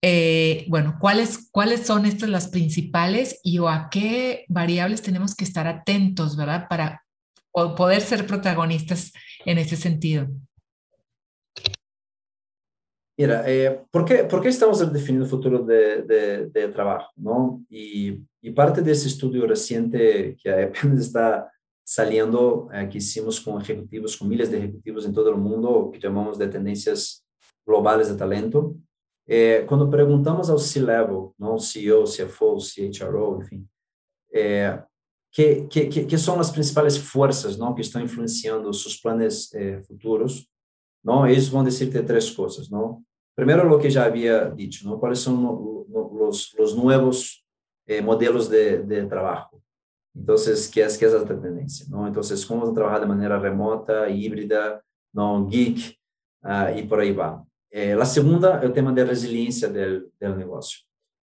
[0.00, 5.44] Eh, bueno, ¿cuáles, ¿cuáles son estas las principales y o a qué variables tenemos que
[5.44, 6.68] estar atentos, ¿verdad?
[6.70, 7.04] Para
[7.52, 9.12] poder ser protagonistas
[9.44, 10.28] en ese sentido.
[13.18, 17.10] Mira, eh, ¿por, qué, ¿por, qué, estamos definiendo el futuro de, de, de trabajo?
[17.16, 17.62] ¿no?
[17.68, 21.51] Y, y, parte de ese estudio reciente que apenas está
[21.84, 25.98] saliendo, eh, que hicimos con ejecutivos, con miles de ejecutivos en todo el mundo, que
[25.98, 27.24] llamamos de tendencias
[27.66, 28.76] globales de talento.
[29.26, 33.66] Eh, cuando preguntamos ao C-Level, não CEO, CFO, CHRO, enfim,
[34.32, 34.82] é,
[35.32, 39.80] que, que, que são as principais forças não, que estão influenciando os seus planos eh,
[39.82, 40.46] futuros,
[41.02, 42.68] não, eles vão dizer três coisas.
[42.68, 43.02] Não?
[43.34, 44.98] Primeiro, o que já havia dito, não?
[44.98, 45.86] quais são
[46.58, 47.42] os novos
[47.86, 49.61] eh, modelos de, de trabalho.
[50.14, 50.34] Então,
[50.72, 51.86] que é, que é essa tendência.
[51.88, 52.06] Não?
[52.06, 55.96] Então, como trabalhar de maneira remota, híbrida, não geek,
[56.44, 57.38] uh, e por aí vai.
[57.72, 60.80] Eh, a segunda é o tema da resiliência do, do negócio.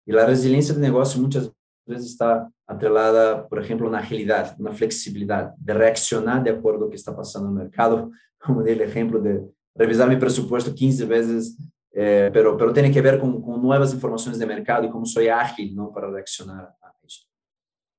[0.07, 1.51] E a resiliência do negócio muitas
[1.87, 6.91] vezes está atrelada, por exemplo, na agilidade, na flexibilidade, de reaccionar de acordo com o
[6.91, 8.11] que está passando no mercado,
[8.43, 9.41] como dei o exemplo de
[9.79, 11.57] revisar meu pressuposto 15 vezes,
[11.95, 15.23] eh, pero, pero tem que ver com, com novas informações de mercado e como sou
[15.31, 16.75] ágil não para reaccionar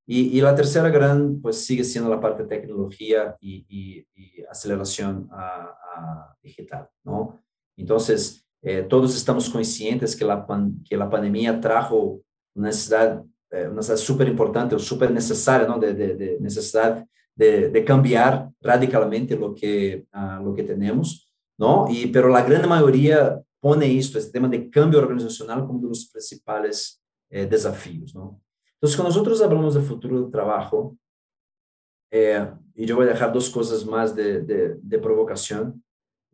[0.07, 0.33] a isso.
[0.33, 4.45] E, e a terceira grande, pues sigue sendo a parte de tecnologia e, e, e
[4.49, 7.39] aceleração a, a digital, não?
[7.77, 7.97] Então,
[8.63, 10.45] eh, todos estamos conscientes que a
[10.85, 12.21] que a pandemia trajo
[12.55, 17.03] uma necessidade, eh, uma necessidade super importante ou super necessária, não, de, de, de necessidade
[17.35, 21.89] de, de, cambiar radicalmente o que uh, lo que temos, não?
[21.89, 26.05] E pero a grande maioria põe isto, esse tema de cambio organizacional como um dos
[26.05, 26.99] principais
[27.31, 28.39] eh, desafios, não?
[28.83, 30.97] Então, quando nós falamos do futuro do trabalho,
[32.11, 35.79] eh, e eu vou deixar duas coisas mais de, de, de provocação,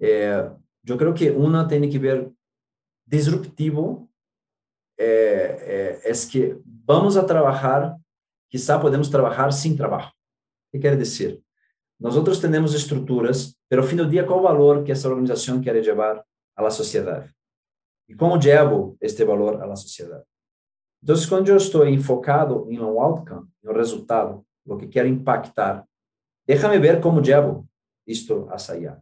[0.01, 0.51] eh,
[0.83, 2.27] eu creio que uma tem que ver
[3.05, 4.09] disruptivo
[4.97, 7.95] é, é, é que vamos a trabalhar,
[8.49, 10.07] quizá podemos trabalhar sem trabalho.
[10.07, 11.39] O que quer dizer?
[11.99, 15.61] Nós outros temos estruturas, mas ao fim do dia, qual o valor que essa organização
[15.61, 17.31] quer levar à sociedade?
[18.07, 20.28] E como levo este valor à sociedade?
[21.01, 25.85] Então, quando eu estou enfocado em um outcome, em um resultado, o que quero impactar,
[26.45, 27.67] deixa-me ver como levo
[28.05, 28.95] isto a sair.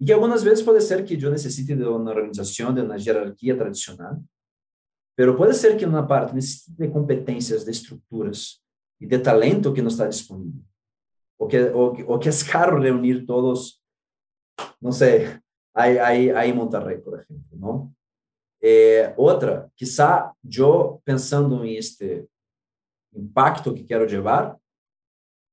[0.00, 3.56] E que algumas vezes pode ser que eu necessite de uma organização, de uma hierarquia
[3.56, 4.20] tradicional,
[5.16, 8.60] mas pode ser que uma parte necessite de competências, de estruturas
[9.00, 10.62] e de talento que não está disponível.
[11.38, 13.80] Ou que, ou, ou que é caro reunir todos,
[14.92, 15.38] sei,
[15.74, 17.92] aí, aí, aí em Monterrey, por exemplo, não?
[18.62, 22.24] É, outra, quizá eu pensando em este
[23.14, 24.56] impacto que quero levar,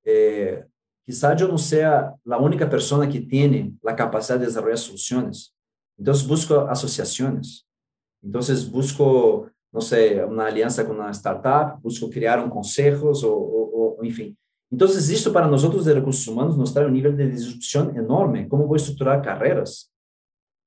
[0.05, 0.65] é,
[1.05, 5.51] quizá eu não seja a única pessoa que tem a capacidade de desenvolver soluções.
[5.97, 7.63] Então, busco associações.
[8.23, 13.97] Então, busco, não sei, uma aliança com uma startup, busco criar um conselhos ou, ou,
[13.97, 14.35] ou enfim.
[14.71, 18.47] Então, isso para nós outros de recursos humanos nos traz um nível de disrupção enorme.
[18.47, 19.89] Como vou estruturar carreiras,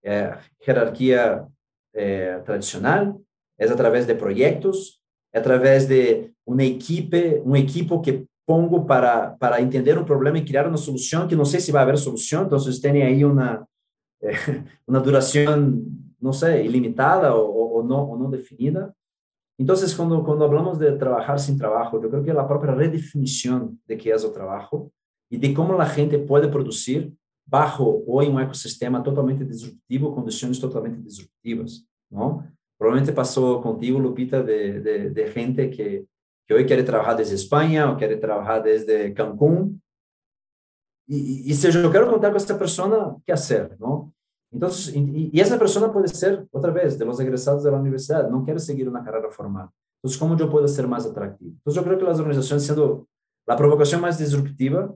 [0.04, 1.46] é, hierarquia
[1.94, 3.16] eh, tradicional,
[3.58, 5.02] es a través de proyectos,
[5.32, 10.44] a través de una equipe, un equipo que pongo para, para entender un problema y
[10.44, 13.66] crear una solución, que no sé si va a haber solución, entonces tiene ahí una,
[14.20, 18.92] eh, una duración, no sé, ilimitada o, no, o no definida.
[19.58, 23.96] Entonces, cuando, cuando hablamos de trabajar sin trabajo, yo creo que la propia redefinición de
[23.96, 24.90] qué es el trabajo
[25.30, 27.12] y de cómo la gente puede producir
[27.52, 32.48] bajo hoy un ecosistema totalmente disruptivo, condiciones totalmente disruptivas, ¿no?
[32.78, 36.06] Probablemente pasó contigo, Lupita, de, de, de gente que,
[36.48, 39.82] que, hoy quiere trabajar desde España o quiere trabajar desde Cancún.
[41.06, 43.76] Y, y, si yo quiero contar con esta persona, ¿qué hacer?
[43.78, 44.14] ¿no?
[44.50, 48.30] Entonces, y, y, esa persona puede ser, otra vez, de los egresados de la universidad,
[48.30, 49.68] no quiere seguir una carrera formal.
[49.98, 51.50] Entonces, ¿cómo yo puedo ser más atractivo?
[51.50, 53.06] Entonces, yo creo que las organizaciones, siendo
[53.46, 54.92] la provocación más disruptiva,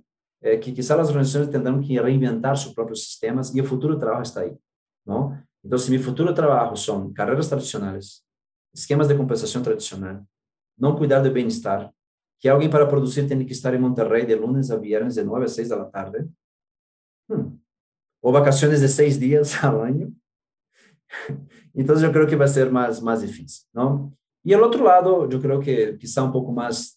[0.46, 4.00] é, que quizás as organizações terão que reinventar seus próprios sistemas e o futuro do
[4.00, 4.56] trabalho está aí,
[5.04, 5.36] não?
[5.64, 8.22] Então, se meu futuro trabalho são carreiras tradicionais,
[8.72, 10.24] esquemas de compensação tradicional,
[10.78, 11.92] não cuidar do bem-estar,
[12.38, 15.46] que alguém para produzir tem que estar em Monterrey de lunes a viernes de 9
[15.46, 16.28] a 6 da tarde,
[17.28, 17.58] hum.
[18.22, 20.14] ou vacações de seis dias ao ano,
[21.74, 24.12] então, eu creio que vai ser mais mais difícil, não?
[24.44, 26.95] E o outro lado, eu creio que está um pouco mais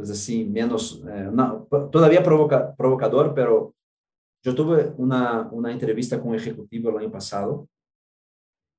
[0.00, 3.74] pues así, menos, eh, no, todavía provoca, provocador, pero
[4.42, 7.68] yo tuve una, una entrevista con un ejecutivo el año pasado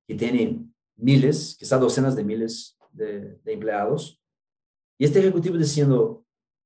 [0.08, 4.20] que tiene miles, quizás docenas de miles de, de empleados,
[5.00, 6.26] y este ejecutivo diciendo,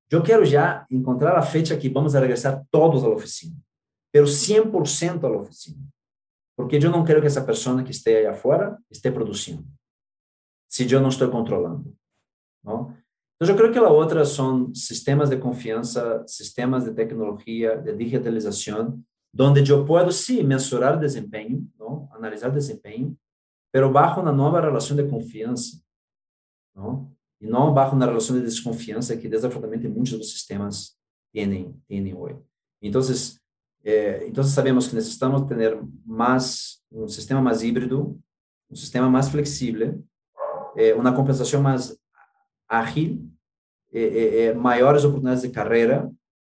[0.10, 3.62] yo quiero ya encontrar la fecha que vamos a regresar todos a la oficina,
[4.10, 5.84] pero 100% a la oficina,
[6.56, 9.68] porque yo no quiero que esa persona que esté allá afuera esté produciendo,
[10.65, 11.91] si yo no estoy controlando,
[12.63, 13.05] ¿no?
[13.38, 19.06] Entonces yo creo que la otra son sistemas de confianza, sistemas de tecnología, de digitalización,
[19.34, 22.10] donde yo puedo sí mensurar desempeño, ¿no?
[22.13, 23.13] Analizar desempeño,
[23.71, 25.78] pero bajo una nueva relación de confianza,
[26.74, 27.13] ¿no?
[27.38, 30.98] Y no bajo una relación de desconfianza que desafortunadamente muchos de los sistemas
[31.34, 32.36] tienen, tienen hoy.
[32.80, 33.41] Entonces,
[33.84, 38.15] eh, entonces sabemos que necesitamos tener más, un sistema más híbrido,
[38.69, 40.00] un sistema más flexible,
[40.78, 42.00] eh, una compensación más
[42.67, 43.32] ágil,
[43.91, 46.10] eh, mayores oportunidades de carrera,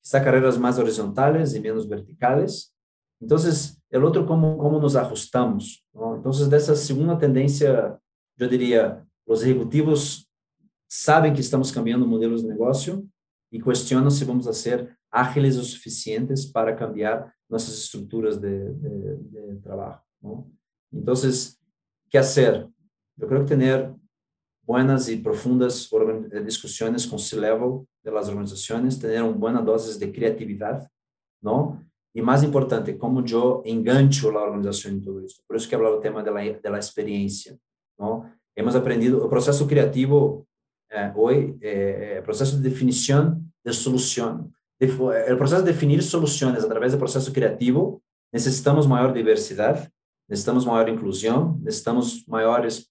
[0.03, 2.75] quizá carreras más horizontales y menos verticales.
[3.21, 5.85] Entonces, el otro, cómo, cómo nos ajustamos.
[6.17, 7.99] Entonces, de esa segunda tendencia,
[8.37, 10.31] yo diría, los ejecutivos
[10.89, 13.05] saben que estamos cambiando modelos de negocio
[13.51, 19.17] y cuestionan si vamos a ser ágiles o suficientes para cambiar nuestras estructuras de, de,
[19.17, 20.05] de trabajo.
[20.21, 20.51] ¿no?
[20.93, 21.61] Entonces,
[22.11, 22.69] ¿qué hacer?
[23.17, 23.95] Yo creo que tener
[24.69, 25.89] buenas y profundas
[26.31, 30.87] eh, discusiones con C-level de las organizaciones, tener una buena dosis de creatividad,
[31.43, 31.83] ¿no?
[32.15, 35.41] E mais importante, como eu engancho a organização em tudo isso.
[35.47, 37.57] Por isso que eu o tema da da experiência.
[37.99, 38.27] Não?
[38.57, 40.47] Hemos aprendido o processo criativo
[40.91, 44.51] eh, hoje eh, é processo de definição de solução.
[44.81, 48.03] o processo de definir soluções através do processo criativo
[48.33, 49.89] necessitamos maior diversidade,
[50.29, 52.89] necessitamos maior inclusão, necessitamos maiores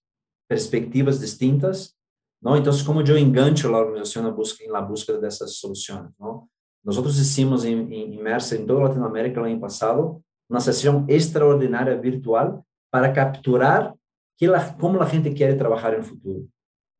[0.48, 1.96] perspectivas distintas,
[2.42, 2.56] não?
[2.56, 6.48] Então, como eu engancho a organização na busca, na busca dessas soluções, não?
[6.84, 12.00] Nós hicimos em, em imersa em toda a Latinoamérica no ano passado uma sessão extraordinária
[12.00, 13.94] virtual para capturar
[14.38, 16.48] que la, como a gente quer trabalhar no futuro.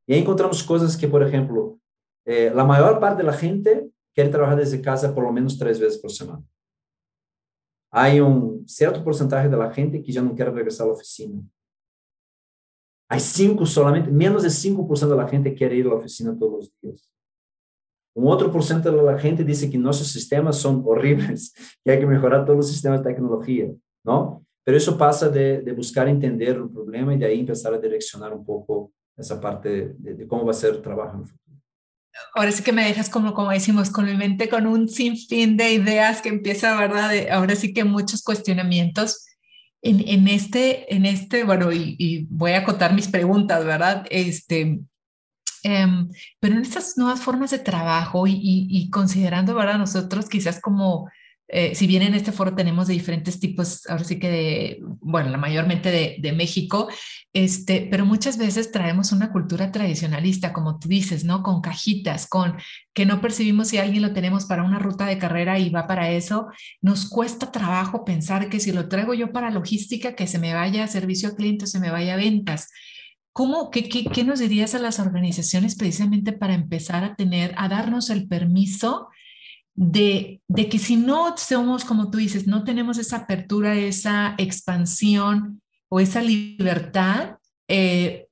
[0.08, 1.80] E aí encontramos coisas que, por exemplo,
[2.26, 6.10] eh, a maior parte da gente quer trabalhar desde casa pelo menos três vezes por
[6.10, 6.44] semana.
[7.92, 11.42] Há um certo porcentagem da gente que já não quer regressar à oficina.
[13.10, 16.54] Hay cinco solamente, menos de 5% de la gente quiere ir a la oficina todos
[16.54, 17.10] los días.
[18.14, 21.54] Un otro porcentaje de la gente dice que nuestros sistemas son horribles,
[21.86, 23.68] que hay que mejorar todos los sistemas de tecnología,
[24.04, 24.44] ¿no?
[24.66, 28.34] Pero eso pasa de, de buscar entender el problema y de ahí empezar a direccionar
[28.34, 31.62] un poco esa parte de, de, cómo va a ser el trabajo en el futuro.
[32.34, 35.74] Ahora sí que me dejas como, como decimos, con mi mente con un sinfín de
[35.74, 37.10] ideas que empieza, ¿verdad?
[37.10, 39.26] De, ahora sí que muchos cuestionamientos.
[39.82, 44.06] En, en este, en este, bueno, y, voy a acotar mis preguntas, ¿verdad?
[44.10, 44.80] Este,
[45.64, 46.10] Em,
[46.40, 49.78] pero en estas nuevas formas de trabajo y, y, considerando, ¿verdad?
[49.78, 51.10] Nosotros quizás como,
[51.48, 55.30] eh, si bien en este foro tenemos de diferentes tipos, ahora sí que de, bueno,
[55.30, 56.88] la mayormente de, de, México,
[57.34, 61.44] este, pero muchas veces traemos una cultura tradicionalista, como tú dices, ¿no?
[61.44, 62.56] Con cajitas, con
[62.94, 66.10] que no percibimos si alguien lo tenemos para una ruta de carrera y va para
[66.10, 66.48] eso.
[66.82, 70.84] Nos cuesta trabajo pensar que si lo traigo yo para logística, que se me vaya
[70.84, 72.70] a servicio a clientes, se me vaya a ventas
[73.38, 77.70] ¿Cómo, qué, qué, qué, nos dirías a las organizaciones precisamente para empezar a tener, a
[77.70, 79.10] darnos el permiso
[79.76, 85.62] de, de, que si no somos, como tú dices, no tenemos esa apertura, esa expansión
[85.90, 88.28] o esa libertad, eh,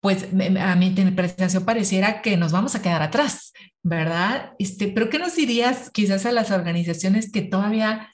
[0.00, 0.24] pues
[0.60, 4.52] a mi interpretación pareciera que nos vamos a quedar atrás, ¿verdad?
[4.58, 8.12] Este, pero ¿qué nos dirías quizás a las organizaciones que todavía,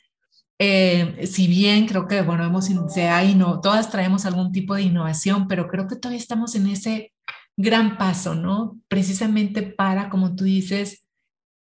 [0.58, 4.82] eh, si bien creo que, bueno, hemos, se hay, no, todas traemos algún tipo de
[4.82, 7.12] innovación, pero creo que todavía estamos en ese
[7.56, 8.78] gran paso, ¿no?
[8.88, 11.06] Precisamente para, como tú dices,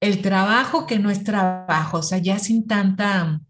[0.01, 3.41] el trabajo que no es trabajo, o sea, ya sin tanta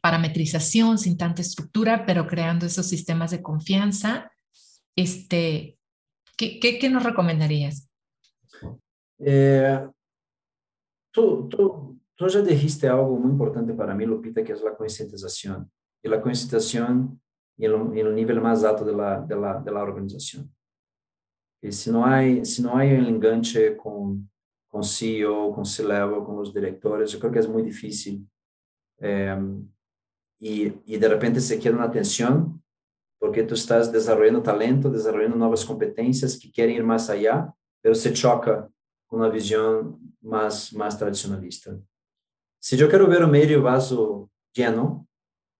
[0.00, 4.30] parametrización, sin tanta estructura, pero creando esos sistemas de confianza,
[4.96, 5.78] este,
[6.36, 7.90] ¿qué, qué, qué nos recomendarías?
[9.18, 9.86] Eh,
[11.12, 15.70] tú, tú, tú, ya dijiste algo muy importante para mí, Lupita, que es la concientización.
[16.02, 17.20] Y la concientización
[17.58, 20.50] en, en el nivel más alto de la, de la, de la organización.
[21.62, 24.30] Y si no hay, si no hay un enganche con,
[24.66, 28.26] con CEO, con C-Level, con los directores, yo creo que es muy difícil.
[28.98, 29.36] Eh,
[30.40, 32.62] y, y de repente se quiere una atención
[33.20, 38.12] porque tú estás desarrollando talento, desarrollando nuevas competencias que quieren ir más allá, pero se
[38.14, 38.68] choca
[39.06, 41.78] com uma visão mais mais tradicionalista.
[42.60, 45.06] Se eu quero ver o meio vaso lleno,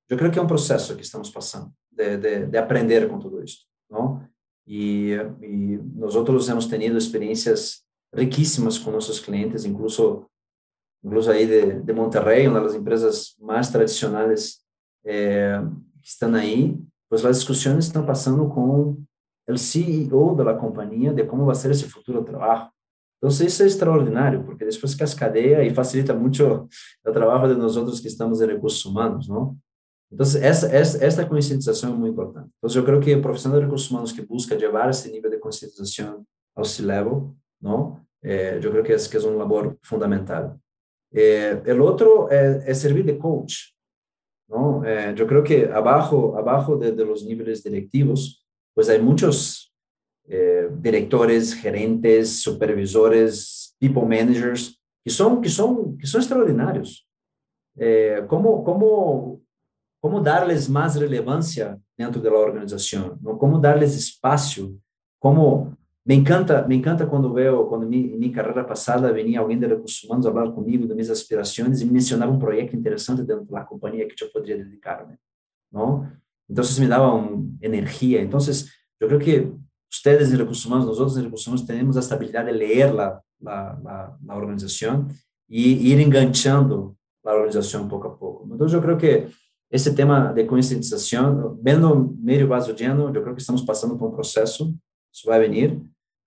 [0.08, 3.42] eu creio que é um processo que estamos passando de, de, de aprender com tudo
[3.42, 4.26] isso, não?
[4.66, 5.12] E,
[5.42, 7.82] e nós outros temos tenido experiências
[8.14, 10.26] riquíssimas com nossos clientes, incluso
[11.02, 14.60] incluso aí de, de Monterrey, uma das empresas mais tradicionais
[15.04, 15.60] é,
[16.02, 16.78] que estão aí,
[17.08, 18.96] pois as discussões estão passando com
[19.48, 22.68] o CEO da companhia de como vai ser esse futuro trabalho.
[23.18, 26.42] Então, isso é extraordinário, porque depois cascadeia e facilita muito
[27.06, 29.58] o trabalho de nós outros que estamos em recursos humanos, não?
[30.10, 32.48] Então, essa, essa, essa conscientização é muito importante.
[32.58, 35.38] Então, eu creio que o profissional de recursos humanos que busca levar esse nível de
[35.38, 36.24] conscientização
[36.56, 38.00] ao C-level, não?
[38.22, 40.58] É, eu creio que essa que é uma labor fundamental.
[41.12, 43.74] É, o outro é, é servir de coach,
[44.50, 44.84] não?
[44.84, 48.44] Eh, eu creio que abaixo, abaixo de, de los níveis directivos,
[48.74, 49.70] pues há muitos
[50.28, 57.06] eh, diretores, gerentes, supervisores, people managers que são que são que são extraordinários.
[57.78, 58.64] Eh, como
[60.02, 63.36] como darles mais relevância dentro da organização, não?
[63.36, 64.78] como darles espaço,
[65.20, 65.76] como
[66.10, 70.02] me encanta, me encanta quando vejo, quando em minha carreira passada vinha alguém de recursos
[70.02, 74.08] humanos falar comigo de minhas aspirações e me mencionava um projeto interessante dentro da companhia
[74.08, 75.14] que eu poderia dedicar-me,
[75.70, 76.10] não?
[76.50, 78.20] Então, me dava uma energia.
[78.20, 78.40] Então,
[78.98, 79.52] eu creio que
[79.88, 83.20] vocês em recursos humanos, nós outros em recursos humanos, temos a estabilidade de ler a,
[83.46, 85.06] a, a, organização
[85.48, 88.52] e ir enganchando a organização pouco a pouco.
[88.52, 89.28] Então, eu creio que
[89.70, 94.10] esse tema de conscientização, vendo meio vaso lleno, eu creio que estamos passando por um
[94.10, 94.74] processo,
[95.12, 95.80] isso vai vir,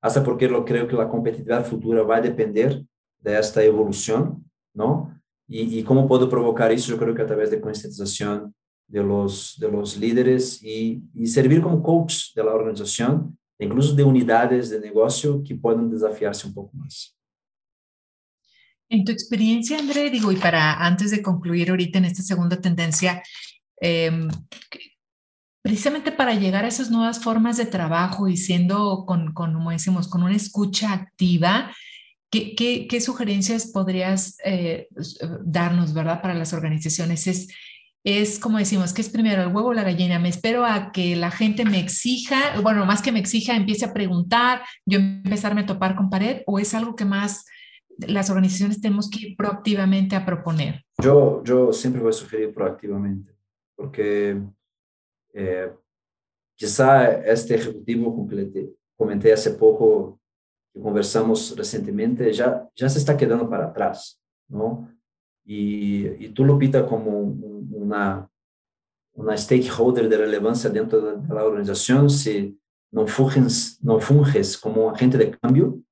[0.04, 2.84] até porque eu creio que a competitividade futura vai depender
[3.22, 4.42] desta evolução,
[4.76, 5.10] não?
[5.48, 6.92] E, e como pode provocar isso?
[6.92, 8.54] Eu creio que através de conscientização
[8.90, 14.70] de los de los líderes e, e servir como coach da organização, incluso de unidades
[14.70, 17.14] de negócio que podem desafiar-se um pouco mais.
[18.90, 23.24] En tu experiencia, André, digo, y para antes de concluir ahorita en esta segunda tendencia,
[23.82, 24.12] eh,
[25.64, 30.10] precisamente para llegar a esas nuevas formas de trabajo y siendo, con, con como decimos,
[30.10, 31.72] con una escucha activa,
[32.30, 34.88] ¿qué, sugerencias podrías eh,
[35.42, 37.28] darnos, verdad, para las organizaciones?
[37.28, 37.48] Es,
[38.04, 40.20] es como decimos, ¿qué es primero, el huevo o la gallina?
[40.20, 43.94] Me espero a que la gente me exija, bueno, más que me exija, empiece a
[43.94, 47.46] preguntar, yo empezarme a topar con pared, o es algo que más
[48.00, 50.84] las organizaciones tenemos que ir proactivamente a proponer?
[51.02, 53.32] Yo, yo siempre voy a sugerir proactivamente,
[53.78, 54.42] porque
[55.34, 55.72] eh,
[56.56, 58.30] quizá este ejecutivo, como
[58.96, 60.20] comenté hace poco,
[60.74, 64.90] que conversamos recientemente, ya, ya se está quedando para atrás, ¿no?
[65.46, 68.30] Y, y tú, Lupita, como una,
[69.14, 72.58] una stakeholder de relevancia dentro de la organización, si
[72.92, 75.84] no funges, no funges como agente de cambio,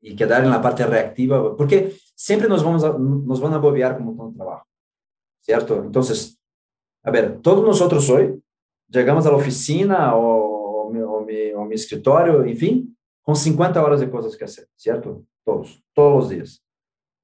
[0.00, 3.96] y quedar en la parte reactiva, porque siempre nos, vamos a, nos van a bobear
[3.96, 4.66] como todo trabajo,
[5.40, 5.82] ¿cierto?
[5.84, 6.37] Entonces,
[7.04, 8.38] a ver, todos outros somos.
[8.92, 12.92] chegamos à oficina, ao, ao, meu, ao meu escritório, enfim,
[13.22, 15.26] com 50 horas de coisas que fazer, certo?
[15.44, 16.60] Todos, todos os dias.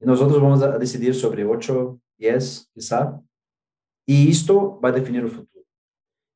[0.00, 3.22] E nós vamos decidir sobre 8, 10, sabe.
[4.06, 5.64] e isto vai definir o futuro.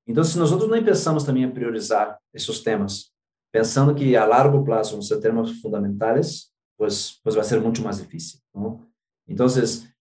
[0.07, 3.13] Então, se nós não começamos também a priorizar esses temas,
[3.53, 7.99] pensando que a largo prazo vão ser temas fundamentais, pois, pois vai ser muito mais
[7.99, 8.41] difícil.
[8.55, 8.87] Não?
[9.27, 9.47] Então,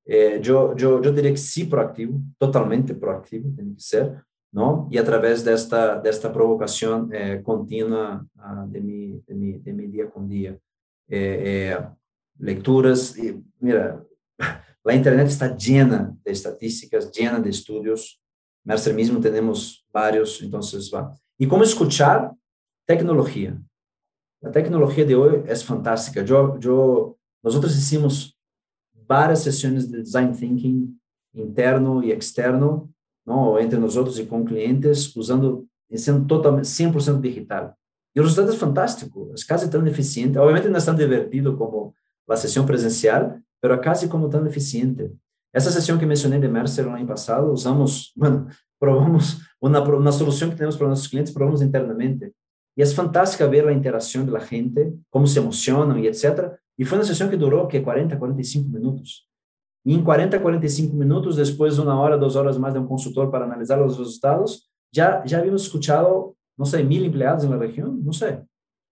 [0.08, 4.88] eh, yo, yo, yo diría que sí proactivo, totalmente proactivo, tem que ser, ¿no?
[4.92, 8.26] E através desta, desta provocação eh, contínua
[8.70, 10.58] de, mi, de, mi, de mi dia com dia.
[11.10, 11.88] Eh, eh,
[12.40, 14.02] lecturas, e, mira,
[14.88, 18.20] a internet está llena de estatísticas, llena de estudos,
[18.68, 20.60] Mercer mesmo temos vários, então,
[20.92, 21.16] va.
[21.40, 22.34] E como escuchar
[22.86, 23.58] tecnología.
[24.42, 26.22] La tecnología de hoy es fantástica.
[26.22, 28.37] Yo, yo, nosotros hicimos
[29.08, 30.94] várias sessões de design thinking
[31.34, 32.90] interno e externo,
[33.26, 37.74] não, entre nós outros e com clientes, usando sendo totalmente 100% digital.
[38.16, 40.38] E o resultado é fantástico, é quase tão eficiente.
[40.38, 41.94] Obviamente não é tão divertido como
[42.30, 45.12] a sessão presencial, mas é quase como tão eficiente.
[45.54, 48.48] Essa sessão que mencionei de Mercer no ano passado, usamos, bueno,
[48.80, 52.34] provamos uma, uma solução que temos para nossos clientes, provamos internamente.
[52.76, 56.54] E é fantástico ver a interação da gente, como se emocionam e etc.
[56.78, 59.28] Y fue una sesión que duró que 40, 45 minutos.
[59.84, 63.32] Y en 40, 45 minutos, después de una hora, dos horas más de un consultor
[63.32, 68.04] para analizar los resultados, ya, ya habíamos escuchado, no sé, mil empleados en la región,
[68.06, 68.44] no sé.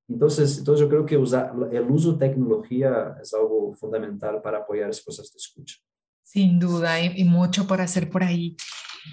[0.08, 4.90] Entonces, entonces yo creo que usar, el uso de tecnología es algo fundamental para apoyar
[4.90, 5.76] ese proceso de escucha.
[6.24, 8.56] Sin duda, y, mucho por hacer por ahí.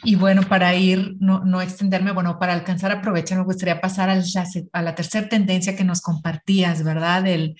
[0.05, 4.09] Y bueno, para ir, no, no extenderme, bueno, para alcanzar a aprovechar, me gustaría pasar
[4.09, 4.23] al,
[4.73, 7.27] a la tercera tendencia que nos compartías, ¿verdad?
[7.27, 7.57] El,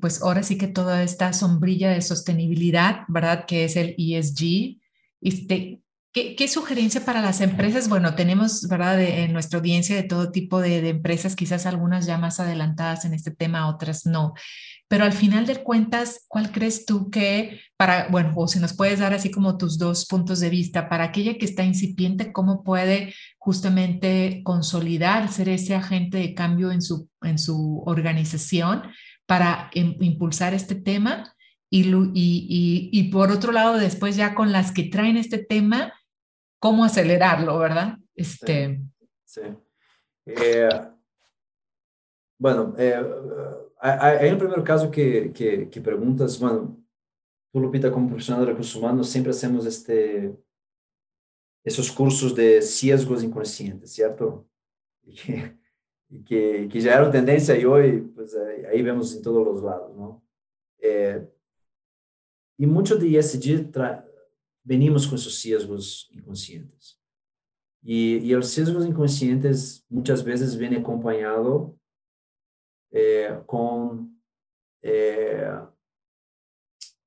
[0.00, 3.44] pues ahora sí que toda esta sombrilla de sostenibilidad, ¿verdad?
[3.46, 4.78] Que es el ESG.
[5.20, 5.80] Este,
[6.12, 7.88] ¿qué, ¿Qué, sugerencia para las empresas?
[7.88, 9.00] Bueno, tenemos, ¿verdad?
[9.00, 13.14] en nuestra audiencia de todo tipo de, de empresas, quizás algunas ya más adelantadas en
[13.14, 14.34] este tema, otras no
[14.92, 18.98] pero al final de cuentas, ¿cuál crees tú que para, bueno, o si nos puedes
[18.98, 23.14] dar así como tus dos puntos de vista, para aquella que está incipiente, cómo puede
[23.38, 28.82] justamente consolidar, ser ese agente de cambio en su, en su organización
[29.26, 31.34] para impulsar este tema?
[31.70, 35.94] Y, y, y, por otro lado, después ya con las que traen este tema,
[36.58, 37.98] cómo acelerarlo, ¿verdad?
[38.14, 38.82] Este...
[39.24, 39.40] Sí.
[40.26, 40.68] Eh,
[42.38, 43.02] bueno, eh,
[43.84, 46.80] Aí, no primeiro caso que, que, que perguntas, bueno,
[47.52, 50.32] tu, Lupita, como profissional de recursos humanos, sempre hacemos este,
[51.64, 54.48] esses cursos de sesgos inconscientes, certo?
[55.04, 55.61] E que,
[56.20, 60.22] que, que já eram tendência e hoje, pues, aí vemos em todos os lados, não?
[60.80, 61.26] É,
[62.58, 63.70] e muito de ESG
[64.64, 66.96] venimos com esses sesgos inconscientes.
[67.82, 71.76] E, e os sesgos inconscientes muitas vezes vêm acompanhado
[72.92, 74.08] é, com
[74.82, 75.60] é,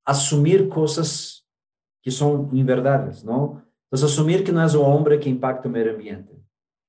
[0.06, 1.44] assumir coisas
[2.02, 3.62] que são inverdades, não?
[3.88, 6.30] Então, assumir que não é o homem que impacta o meio ambiente.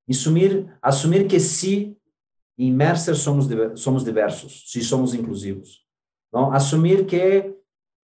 [0.08, 1.95] Assumir, assumir que sim,
[2.58, 5.84] em Mercer somos, somos diversos, se somos inclusivos.
[6.32, 6.52] Não?
[6.52, 7.54] Assumir que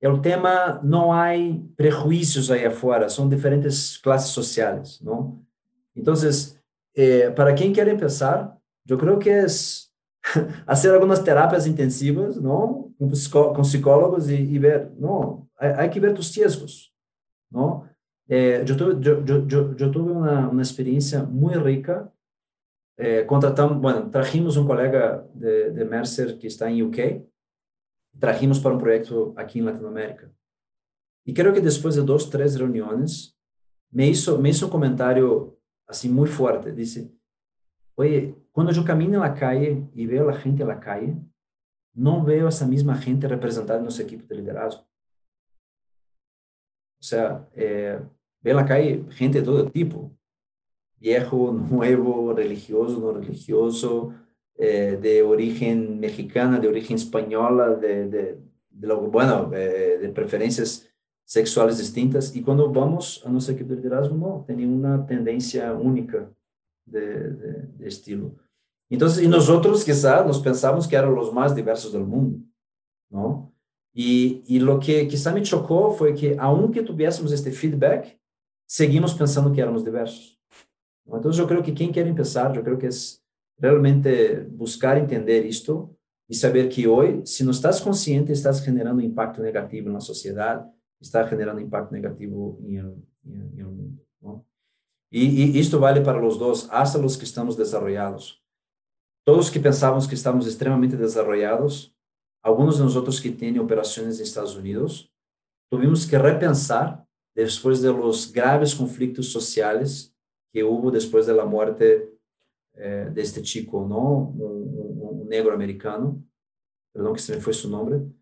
[0.03, 1.31] o tema não há
[1.77, 5.41] prejuízos aí afora, são diferentes classes sociais, não?
[5.95, 6.15] Então,
[6.97, 8.57] eh, para quem quer empezar,
[8.89, 9.47] eu creio que é
[10.67, 12.93] hacer algunas terapias intensivas, ¿no?
[12.99, 14.93] Con, con psicólogos y, y, ver,
[15.59, 16.93] hay, hay, que ver tus riesgos,
[17.51, 17.89] ¿no?
[18.29, 22.11] Eh, yo, yo, tuve una, una experiencia muy rica.
[22.97, 27.25] Eh, contratamos, bueno, trajimos un colega de, de Mercer que está en UK,
[28.19, 30.31] trajimos para un proyecto aquí en Latinoamérica.
[31.25, 33.39] Y creo que después de dos, tres reuniones,
[33.91, 36.73] me hizo, me hizo un comentario así muy fuerte.
[36.73, 37.13] Dice,
[37.95, 41.17] oye, Quando eu caminho na calle e vejo a gente na calle,
[41.95, 44.83] não vejo essa mesma gente representada em nossa equipe de liderazgo.
[47.01, 47.99] O sea, eh,
[48.43, 50.15] veo na calle gente de todo tipo,
[51.03, 54.15] viejo, nuevo, religioso, no religioso,
[54.57, 58.39] eh, de origen mexicana, de origen española, de, de,
[58.71, 60.89] de lo, bueno, eh, de preferências
[61.25, 62.35] sexuales distintas.
[62.35, 66.31] E quando vamos a nossa equipe de liderazgo, não, tem uma tendência única
[66.87, 67.31] de,
[67.79, 68.37] de, estilo.
[68.91, 72.39] Entonces, y nosotros quizá nos pensamos que eran los más diversos del mundo,
[73.11, 73.51] ¿no?
[73.95, 78.19] Y, y lo que quizá me chocó fue que, aunque tuviésemos este feedback,
[78.67, 80.42] seguimos pensando que éramos diversos.
[81.07, 83.23] Entonces, yo creo que quien quiere empezar, yo creo que es
[83.59, 85.97] realmente buscar entender esto
[86.29, 90.67] y saber que hoy, si no estás consciente, estás generando impacto negativo en la sociedad,
[91.01, 94.03] estás generando impacto negativo mundo.
[94.21, 94.47] ¿no?
[95.11, 98.43] Y, y esto vale para los dos, hasta los que estamos desarrollados.
[99.25, 101.95] Todos que pensávamos que estávamos extremamente desarrollados,
[102.43, 105.09] alguns de nós que têm operações nos Estados Unidos,
[105.71, 110.12] tuvimos que repensar depois de los graves conflitos sociais
[110.53, 112.09] que houve depois da morte
[112.75, 116.23] eh, deste chico, não, um, um, um, negro americano,
[116.93, 118.13] perdão que se me foi seu nome.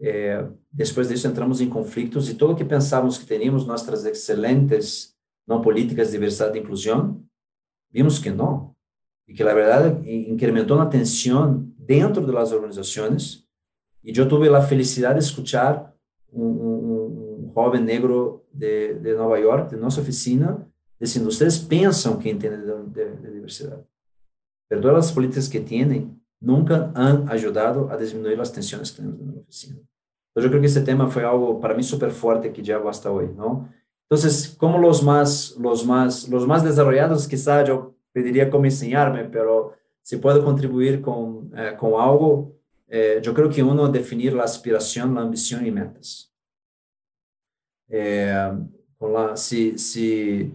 [0.00, 5.14] Eh, depois disso entramos em conflitos e tudo que pensávamos que teríamos nossas excelentes
[5.46, 7.22] não políticas de diversidade e inclusão,
[7.90, 8.74] vimos que não
[9.30, 13.48] y que la verdad incrementó la tensión dentro de las organizaciones.
[14.02, 15.94] Y yo tuve la felicidad de escuchar
[16.32, 20.68] un, un, un joven negro de, de, Nueva York, de nuestra oficina,
[21.00, 23.82] Assim, dizendo vocês pensam que entendem de, de, de diversidade.
[24.68, 29.20] Pero todas as políticas que têm nunca han ajudado a diminuir as tensões que temos
[29.20, 29.80] na oficina.
[30.30, 33.10] Então, eu creo que esse tema foi algo para mim super forte que já basta
[33.10, 33.68] hoje, não?
[34.06, 34.18] Então,
[34.58, 39.72] como os mais, os mais, os mais desenvolvidos, quizás eu pediria como ensinar-me, pero
[40.02, 42.56] se pode contribuir com eh, com algo,
[42.88, 46.30] eh, eu creo que uno é definir a aspiração, a ambição e metas.
[47.88, 48.52] Eh,
[49.00, 50.52] la, se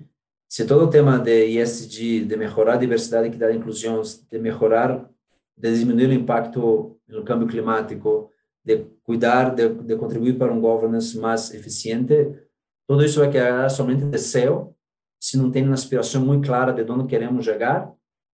[0.56, 4.01] si todo el tema de ESG, de mejorar diversidad, equidad e inclusión,
[4.32, 5.12] de mejorar,
[5.53, 8.32] de disminuir el impacto en el cambio climático,
[8.64, 12.47] de cuidar, de, de contribuir para un governance más eficiente,
[12.88, 14.74] todo isso vai quedar somente deseo
[15.20, 17.91] se não tem uma aspiração muito clara de onde queremos chegar,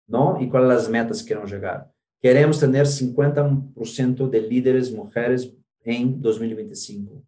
[0.09, 0.41] não?
[0.41, 1.87] E quais as metas que queremos chegar.
[2.23, 5.55] Queremos ter 50% de líderes mulheres
[5.85, 7.23] em 2025,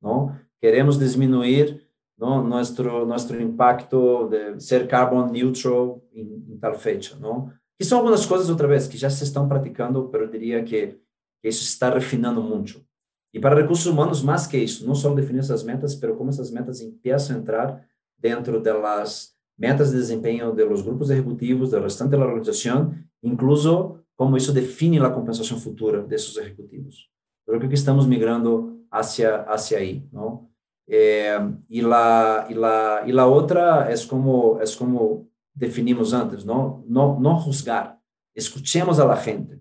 [0.00, 0.32] não?
[0.60, 1.87] Queremos diminuir
[2.18, 7.52] não, nosso nosso impacto de ser carbon neutral em, em tal fecha, não?
[7.78, 10.98] Que são algumas coisas outra vez que já se estão praticando, mas eu diria que,
[11.44, 12.84] isso se está refinando muito.
[13.32, 16.50] E para recursos humanos, mais que isso, não só definir essas metas, mas como essas
[16.50, 17.86] metas empiezam a entrar
[18.18, 24.52] dentro das metas de desempenho dos grupos executivos, do restante da organização, incluso como isso
[24.52, 27.08] define a compensação futura desses executivos.
[27.46, 30.47] Eu creo que estamos migrando hacia, hacia aí, não?
[30.90, 36.82] Eh, e la e la e la outra é como é como definimos antes, não
[36.86, 37.98] não não juzgar,
[38.34, 39.60] escuchemos a la gente,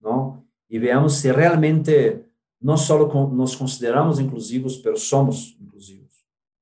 [0.00, 0.44] não?
[0.70, 2.22] E veamos se realmente
[2.60, 6.12] não só nos consideramos inclusivos, mas somos inclusivos,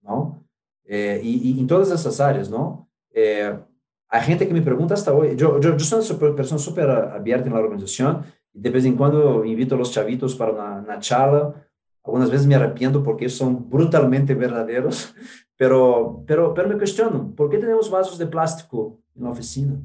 [0.03, 0.41] não?
[0.87, 2.87] É, e, em todas essas áreas, não?
[3.13, 3.59] É,
[4.09, 8.25] a gente que me pergunta hasta hoje, eu, sou uma pessoa super aberta na organização,
[8.55, 11.66] de vez em quando invito os chavitos para na, na charla,
[12.07, 15.13] algumas vezes me arrependo porque são brutalmente verdadeiros,
[15.57, 19.83] pero, pero, pero me questiono, por que temos vasos de plástico na oficina?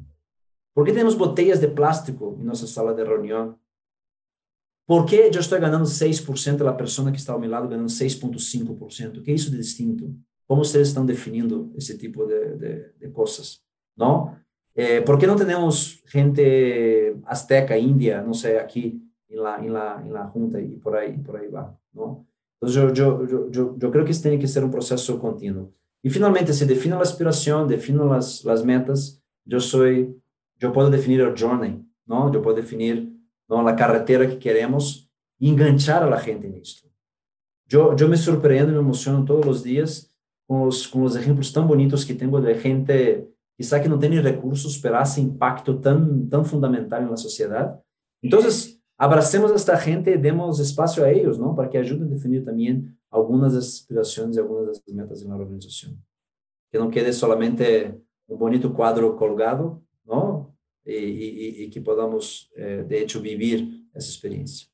[0.74, 3.58] Por que temos botelhas de plástico em nossa sala de reunião?
[4.86, 9.22] ¿Por qué yo estoy ganando 6% la persona que está a mi lado ganando 6.5%?
[9.22, 10.06] ¿Qué es eso de distinto?
[10.46, 13.64] ¿Cómo ustedes están definiendo ese tipo de, de, de cosas?
[14.74, 19.01] Eh, ¿Por qué no tenemos gente azteca, india, no sé, aquí
[19.32, 21.76] en la, en la, en la junta y por ahí, por ahí va?
[21.92, 22.26] ¿no?
[22.60, 25.72] Entonces yo, yo, yo, yo, creo que tiene que ser un proceso continuo.
[26.02, 30.16] Y finalmente, se define la aspiración, defino las, las metas, yo soy,
[30.58, 32.32] yo puedo definir el journey, ¿no?
[32.32, 33.12] Yo puedo definir
[33.48, 33.62] ¿no?
[33.62, 36.88] la carretera que queremos y enganchar a la gente en esto.
[37.66, 40.14] Yo, yo me sorprendo y me emociono todos los días
[40.46, 44.20] con los, con los ejemplos tan bonitos que tengo de gente quizá que no tiene
[44.20, 47.80] recursos, pero hace impacto tan, tan fundamental en la sociedad.
[48.20, 51.56] Entonces, abracemos a esta gente y demos espacio a ellos, ¿no?
[51.56, 55.20] Para que ayuden a definir también algunas de las aspiraciones y algunas de las metas
[55.20, 56.00] de la organización.
[56.70, 60.54] Que no quede solamente un bonito cuadro colgado, ¿no?
[60.84, 64.68] y, y, y que podamos, eh, de hecho, vivir esa experiencia.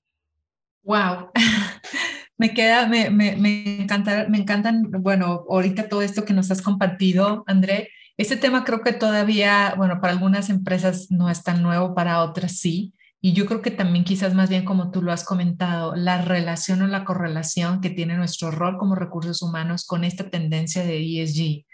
[0.83, 1.31] Wow.
[2.37, 6.61] me queda, me, me, me, encanta, me encantan, bueno, ahorita todo esto que nos has
[6.61, 7.89] compartido, André.
[8.19, 12.53] Este tema creo que todavía, bueno, para algunas empresas no es tan nuevo, para otras
[12.53, 12.93] sí.
[13.21, 16.83] Y yo creo que también quizás más bien como tú lo has comentado, la relación
[16.83, 21.65] o la correlación que tiene nuestro rol como recursos humanos con esta tendencia de ESG.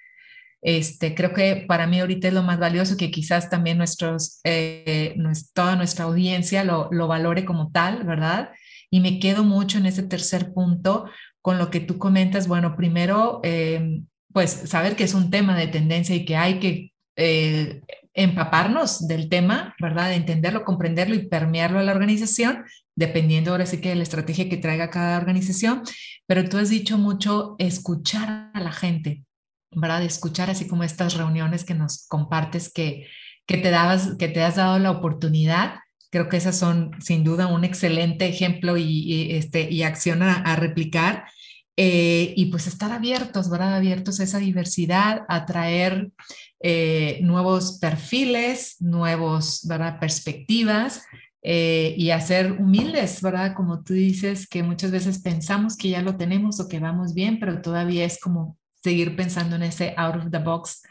[0.62, 5.14] Este, creo que para mí ahorita es lo más valioso que quizás también nuestros, eh,
[5.52, 8.50] toda nuestra audiencia lo, lo, valore como tal, ¿verdad?
[8.90, 11.04] Y me quedo mucho en ese tercer punto
[11.42, 12.48] con lo que tú comentas.
[12.48, 14.00] Bueno, primero, eh,
[14.32, 17.82] pues saber que es un tema de tendencia y que hay que eh,
[18.14, 20.12] empaparnos del tema, ¿verdad?
[20.12, 24.56] Entenderlo, comprenderlo y permearlo a la organización, dependiendo ahora sí que de la estrategia que
[24.56, 25.82] traiga cada organización.
[26.26, 29.24] Pero tú has dicho mucho escuchar a la gente,
[29.72, 30.00] ¿verdad?
[30.00, 33.08] De escuchar así como estas reuniones que nos compartes que,
[33.46, 35.80] que, te, dabas, que te has dado la oportunidad.
[36.10, 41.24] Creo que esas son sin duda un excelente ejemplo y, este, y acción a, replicar.
[41.76, 43.74] Eh, y pues estar abiertos, ¿verdad?
[43.74, 46.12] Abiertos a esa diversidad, a traer
[46.66, 49.68] eh, nuevos perfiles, nuevos.
[50.00, 51.04] Perspectivas
[51.42, 53.52] eh, y a ser humildes, ¿verdad?
[53.54, 57.38] Como tú dices, que muchas veces pensamos que ya lo tenemos o que vamos bien,
[57.38, 60.82] pero todavía es como seguir pensando en ese out of the box,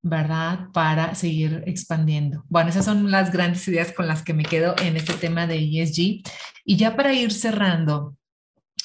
[0.00, 0.68] ¿verdad?
[0.72, 2.44] Para seguir expandiendo.
[2.48, 5.56] Bueno, esas son las grandes ideas con las que me quedo en este tema de
[5.56, 6.22] ESG.
[6.64, 8.16] Y ya para ir cerrando,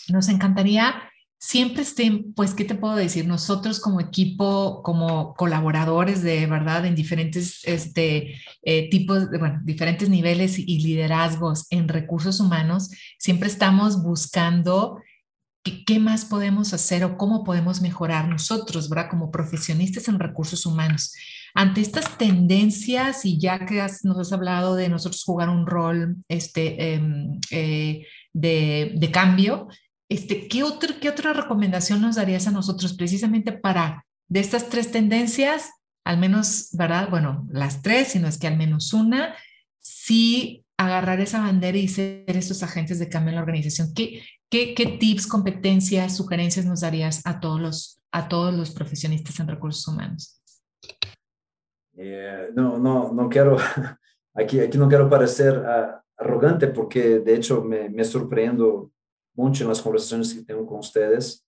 [0.10, 0.96] nos encantaría
[1.46, 3.28] siempre estén, pues, ¿qué te puedo decir?
[3.28, 10.58] Nosotros como equipo, como colaboradores de verdad en diferentes este, eh, tipos, de, diferentes niveles
[10.58, 12.90] y liderazgos en recursos humanos,
[13.20, 15.00] siempre estamos buscando
[15.88, 19.10] ¿Qué, más podemos hacer o cómo podemos mejorar nosotros, ¿verdad?
[19.10, 21.14] Como profesionistas en recursos humanos.
[21.56, 26.94] ante estas tendencias y ya que nos has hablado de nosotros jugar un rol este,
[26.94, 29.70] em, eh, de, de, cambio,
[30.10, 34.92] este, ¿qué, otro, ¿qué otra recomendación nos darías a nosotros precisamente para de estas tres
[34.92, 35.72] tendencias,
[36.04, 37.10] al menos, ¿verdad?
[37.10, 39.36] Bueno, las tres, si no es que al menos una,
[39.80, 43.94] sí agarrar esa bandera y ser esos agentes de cambio en la organización.
[43.94, 49.40] ¿Qué, qué, qué tips, competencias, sugerencias nos darías a todos los, a todos los profesionistas
[49.40, 50.42] en recursos humanos?
[51.98, 53.58] Eh, no, no, no quiero,
[54.34, 58.92] aquí, aquí no quiero parecer uh, arrogante porque de hecho me, me, sorprendo
[59.36, 61.46] mucho en las conversaciones que tengo con ustedes,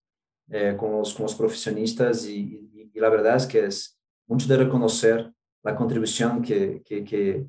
[0.49, 4.47] eh, con, los, con los profesionistas y, y, y, la verdad es que es mucho
[4.47, 5.31] de reconocer
[5.63, 7.45] la contribución que, que, que,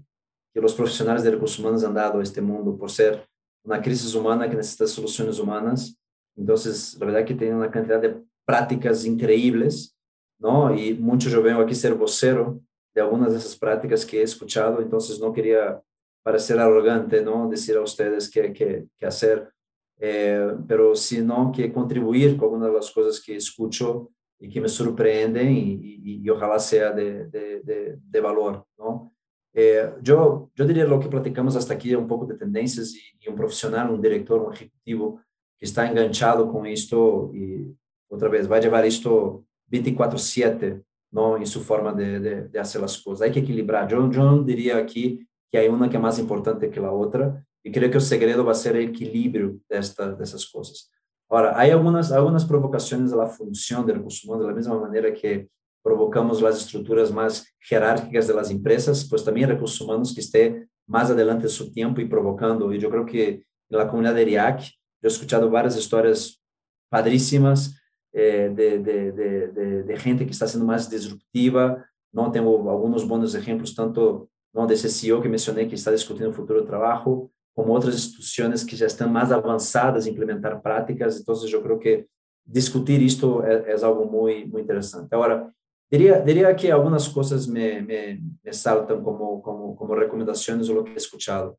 [0.52, 3.26] que los profesionales de recursos humanos han dado a este mundo por ser
[3.64, 5.96] una crisis humana que necesita soluciones humanas.
[6.36, 9.96] Entonces, la verdad que tienen una cantidad de prácticas increíbles,
[10.38, 10.74] ¿no?
[10.74, 12.60] Y mucho yo vengo aquí ser vocero
[12.94, 15.80] de algunas de esas prácticas que he escuchado, entonces no quería
[16.24, 17.48] parecer arrogante, ¿no?
[17.48, 19.52] Decir a ustedes qué, qué, qué hacer,
[19.98, 24.68] eh, pero sino que contribuir con algunas de las cosas que escucho y que me
[24.68, 29.12] sorprenden y, y, y ojalá sea de, de, de, de valor, ¿no?
[29.52, 33.28] Eh, yo, yo diría lo que platicamos hasta aquí, un poco de tendencias y, y,
[33.28, 35.20] un profesional, un director, un ejecutivo
[35.58, 37.74] que está enganchado con esto y
[38.08, 41.36] otra vez va a llevar esto 24/7 ¿no?
[41.36, 43.26] en su forma de, hacer las cosas.
[43.26, 43.88] Hay que equilibrar.
[43.88, 47.70] Yo, yo diría aquí que hay una que es más importante que la otra y
[47.70, 50.90] creo que el segredo va a ser el equilibrio de, esta, de esas cosas.
[51.28, 55.12] Ahora, hay algunas, algunas provocaciones a la función del recurso humano de la misma manera
[55.12, 55.50] que
[55.82, 61.10] provocamos las estructuras más jerárquicas de las empresas, pues también recursos humanos que esté más
[61.10, 62.72] adelante de su tiempo y provocando.
[62.72, 64.70] Y yo creo que en la comunidad de RIAC, yo
[65.02, 66.42] he escuchado varias historias
[66.88, 67.78] padrísimas
[68.14, 71.84] eh, de, de, de, de, gente que está siendo más disruptiva.
[72.12, 74.66] No tengo algunos buenos ejemplos, tanto ¿no?
[74.66, 78.62] de ese CEO que mencioné que está discutiendo el futuro del trabajo, como outras instituições
[78.62, 81.18] que já estão mais avançadas em implementar práticas.
[81.18, 82.06] Então, eu creio que
[82.46, 85.12] discutir isto é, é algo muito, muito interessante.
[85.12, 85.50] Agora,
[85.90, 90.84] diria, diria que algumas coisas me, me, me saltam como, como, como recomendações ou o
[90.84, 91.56] que he escuchado.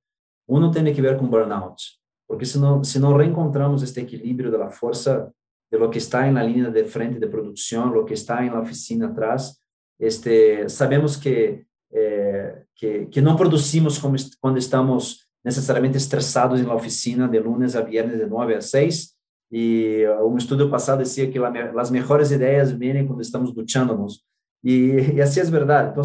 [0.48, 1.84] Um tem que ver com burnout,
[2.26, 5.30] porque se não, se não reencontramos este equilíbrio da força
[5.70, 9.08] de lo que está na linha de frente de produção, lo que está na oficina
[9.08, 9.58] atrás,
[10.00, 17.28] este, sabemos que, eh, que, que não produzimos como quando estamos necessariamente estressados na oficina
[17.28, 19.14] de lunes a viernes de 9 a 6.
[19.52, 24.22] E uh, um estudo passado dizia que as melhores ideias vêm quando estamos duchando-nos.
[24.64, 25.92] E, e assim é verdade.
[25.92, 26.04] Então,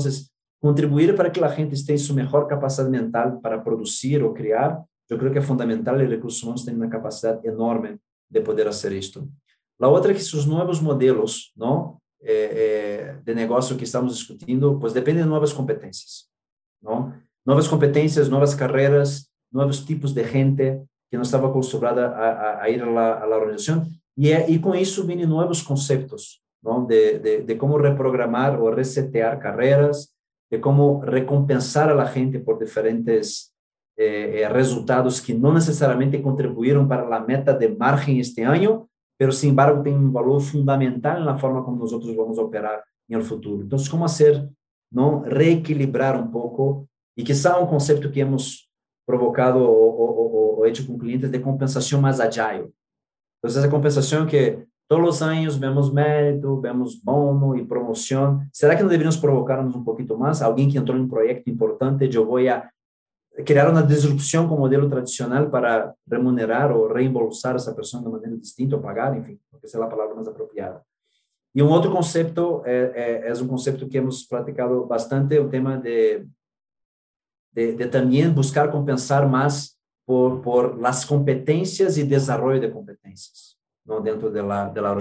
[0.61, 5.19] contribuir para que a gente tenha sua melhor capacidade mental para produzir ou criar, eu
[5.19, 7.99] creio que é fundamental e recursos humanos têm uma capacidade enorme
[8.31, 9.29] de poder fazer isto.
[9.81, 14.79] A outra é que os novos modelos não, eh, eh, de negócio que estamos discutindo,
[14.81, 16.27] pois dependem de novas competências.
[16.83, 17.13] Não?
[17.45, 22.71] Nuevas competencias, nuevas carreras, nuevos tipos de gente que no estaba acostumbrada a, a, a
[22.71, 23.27] ir a a
[24.17, 26.87] y con eso vienen nuevos conceptos ¿no?
[26.87, 30.15] de, de, de reprogramar o resetear carreras,
[30.51, 33.55] de cómo recompensar a la gente por diferentes
[33.97, 39.51] eh, resultados que no necesariamente contribuyeron para la meta de margen este año, pero sin
[39.51, 43.63] embargo tem um valor fundamental na forma como nós vamos operar no futuro.
[43.63, 44.49] Então, como fazer
[44.91, 48.69] não reequilibrar um pouco e que é um conceito que hemos
[49.07, 52.71] provocado ou, ou, ou hecho com clientes de compensação mais agile.
[53.39, 54.59] Então, essa compensação que
[54.89, 58.43] todos os anos vemos mérito, vemos bono e promoção.
[58.53, 60.41] Será que não deveríamos provocarmos um pouquinho mais?
[60.43, 62.69] Alguém que entrou em um projeto importante, eu vou a
[63.45, 68.37] crear una disrupción con modelo tradicional para remunerar o reembolsar a esa persona de manera
[68.37, 70.83] distinta o pagar, en fin, porque esa es la palabra más apropiada.
[71.53, 75.77] Y un otro concepto eh, eh, es un concepto que hemos platicado bastante, el tema
[75.77, 76.27] de,
[77.55, 84.01] de, de buscar compensar más por, por, las competencias y desarrollo de competencias ¿no?
[84.01, 84.95] dentro de la, de la.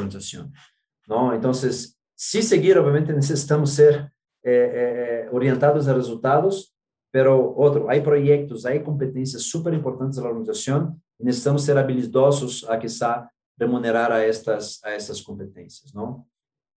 [1.07, 1.33] ¿no?
[1.33, 4.11] Entonces, si seguir, obviamente necesitamos ser
[4.43, 6.73] eh, orientados a resultados,
[7.13, 12.75] Pero outro, há projetos, há competências super importantes da organização e necessitamos ser habilidosos a
[12.75, 16.25] quizá remunerar a estas a estas competências, não?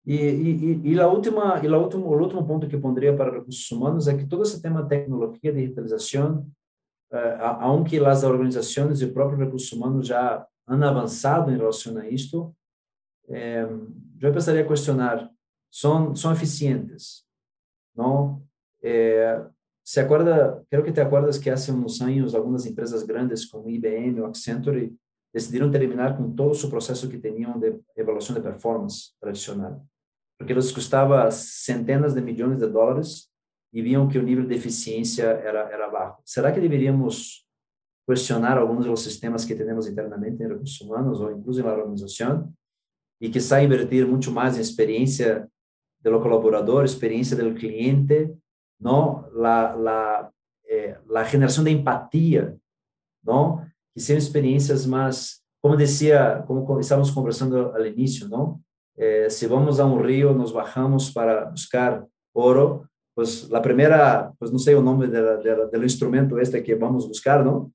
[0.06, 3.70] E, e, e, a última, e a último, o último ponto que pondria para recursos
[3.70, 6.46] humanos é que todo esse tema de tecnologia, digitalização,
[7.10, 12.08] uh, aunque as organizações e o próprio recursos humanos já han avançado em relação a
[12.08, 12.54] isto,
[13.28, 13.66] eh,
[14.20, 15.30] eu pensaria a questionar,
[15.70, 17.24] são, são eficientes,
[17.94, 18.42] não?
[18.82, 19.44] Eh,
[19.84, 24.20] se acuerda, creo que te acuerdas que hace unos años algunas empresas grandes como IBM
[24.20, 24.94] o Accenture
[25.32, 29.82] decidieron terminar con todo su proceso que tenían de evaluación de performance tradicional
[30.38, 33.28] porque eles custava centenas de milhões de dólares
[33.72, 36.18] e viam que o nível de eficiência era, era baixo.
[36.24, 37.44] Será que deveríamos
[38.06, 42.52] questionar alguns dos sistemas que temos internamente em recursos humanos ou incluso na organização
[43.20, 45.48] e que sai invertir muito mais em experiência
[46.02, 48.30] do colaborador, experiência do cliente,
[48.78, 49.26] não?
[49.32, 50.30] La la
[50.68, 52.58] eh, la generação de empatia,
[53.24, 53.64] não?
[53.94, 58.60] Que sejam experiências mais como dizia, como estávamos conversando ao início, não?
[58.96, 64.52] Eh, si vamos a un río, nos bajamos para buscar oro, pues la primera, pues
[64.52, 67.72] no sé el nombre de del instrumento este que vamos a buscar, ¿no?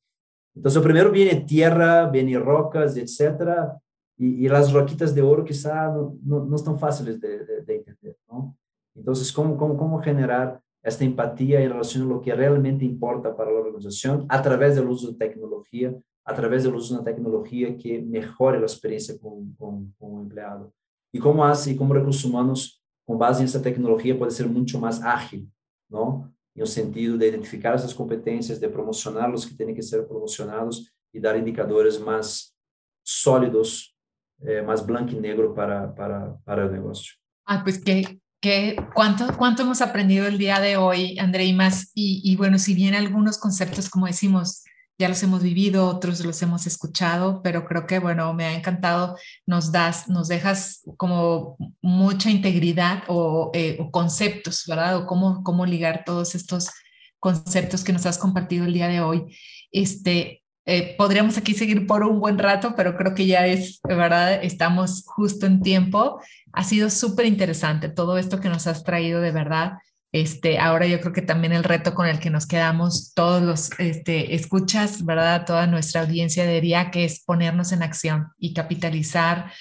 [0.56, 3.80] Entonces, primero viene tierra, viene rocas, etcétera,
[4.18, 7.76] y, y, las roquitas de oro quizá no, no, no están fáciles de, de, de,
[7.78, 8.58] entender, ¿no?
[8.94, 13.52] Entonces, ¿cómo, cómo, cómo generar esta empatía en relación a lo que realmente importa para
[13.52, 15.94] la organización a través del uso de tecnología,
[16.26, 20.22] a través del uso de una tecnología que mejore la experiencia con, con, con un
[20.24, 20.74] empleado?
[21.12, 24.80] Y cómo hace, y cómo recursos humanos, con base en esa tecnología, puede ser mucho
[24.80, 25.52] más ágil,
[25.90, 26.32] ¿no?
[26.56, 30.94] En el sentido de identificar esas competencias, de promocionar los que tienen que ser promocionados
[31.12, 32.56] y dar indicadores más
[33.04, 33.96] sólidos
[34.42, 37.14] eh, más blanco y negro para, para, para el negocio.
[37.46, 41.92] Ah, pues que, que cuánto, cuánto hemos aprendido el día de hoy, André, y más.
[41.94, 44.64] Y, y, bueno, si bien algunos conceptos, como decimos,
[45.00, 49.16] ya los hemos vivido, otros los hemos escuchado, pero creo que, bueno, me ha encantado,
[49.46, 54.98] nos das, nos dejas como mucha integridad o, eh, o conceptos, ¿verdad?
[54.98, 56.70] O cómo, cómo ligar todos estos
[57.18, 59.34] conceptos que nos has compartido el día de hoy.
[59.72, 64.44] Este, eh, podríamos aquí seguir por un buen rato, pero creo que ya es, ¿verdad?
[64.44, 66.20] Estamos justo en tiempo.
[66.52, 69.78] Ha sido súper interesante todo esto que nos has traído de verdad.
[70.12, 73.70] Este, ahora yo creo que también el reto con el que nos quedamos todos los
[73.80, 75.46] este, escuchas, ¿verdad?
[75.46, 79.52] Toda nuestra audiencia diría que es ponernos en acción y capitalizar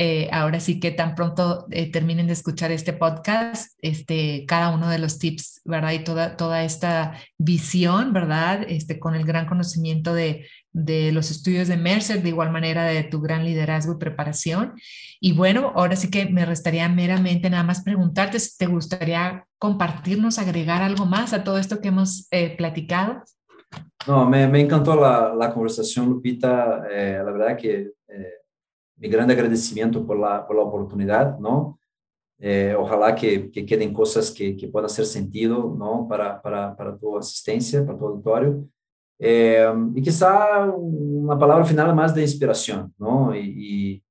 [0.00, 4.88] eh, ahora sí que tan pronto eh, terminen de escuchar este podcast, este, cada uno
[4.88, 5.92] de los tips, ¿verdad?
[5.92, 8.64] Y toda, toda esta visión, ¿verdad?
[8.68, 13.02] Este, con el gran conocimiento de, de los estudios de Mercer, de igual manera de
[13.02, 14.74] tu gran liderazgo y preparación.
[15.20, 20.38] Y bueno, ahora sí que me restaría meramente nada más preguntarte si te gustaría compartirnos,
[20.38, 23.22] agregar algo más a todo esto que hemos eh, platicado.
[24.06, 26.84] No, me, me encantó la, la, conversación, Lupita.
[26.88, 27.92] la verdad que
[28.98, 31.78] mi grande agradecimiento por la, por la oportunidad, ¿no?
[32.40, 36.06] Eh, ojalá que, que, queden cosas que, que puedan hacer sentido, ¿no?
[36.08, 38.64] Para, para, para tu asistencia, para tu auditorio.
[39.18, 43.34] Eh, y quizá una palabra final más de inspiración, ¿no?
[43.34, 44.02] Y,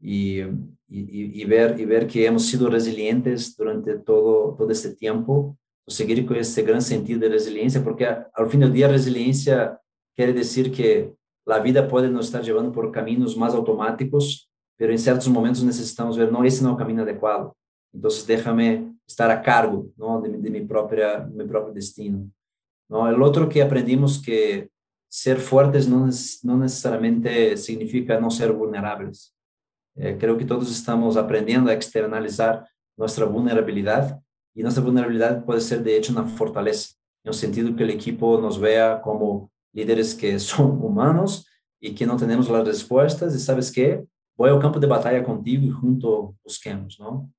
[0.00, 0.42] y, y,
[0.90, 6.36] y, ver, y ver que hemos sido resilientes durante todo, todo este tiempo, seguir con
[6.36, 9.78] ese gran sentido de resiliencia, porque al fin del día resiliencia
[10.14, 11.14] quiere decir que
[11.44, 16.16] la vida puede nos estar llevando por caminos más automáticos, pero en ciertos momentos necesitamos
[16.16, 17.56] ver, no, ese no es el camino adecuado.
[17.92, 20.20] Entonces déjame estar a cargo ¿no?
[20.20, 22.30] de, de mi, propia, mi propio destino.
[22.88, 23.08] ¿no?
[23.08, 24.70] El otro que aprendimos que
[25.08, 26.08] ser fuertes no,
[26.42, 29.34] no necesariamente significa no ser vulnerables.
[29.98, 34.20] Eh, creo que todos estamos aprendiendo a externalizar nuestra vulnerabilidad
[34.54, 36.94] y nuestra vulnerabilidad puede ser de hecho una fortaleza,
[37.24, 41.46] en el sentido que el equipo nos vea como líderes que son humanos
[41.80, 44.04] y que no tenemos las respuestas y sabes qué,
[44.36, 47.30] voy al campo de batalla contigo y junto busquemos, ¿no?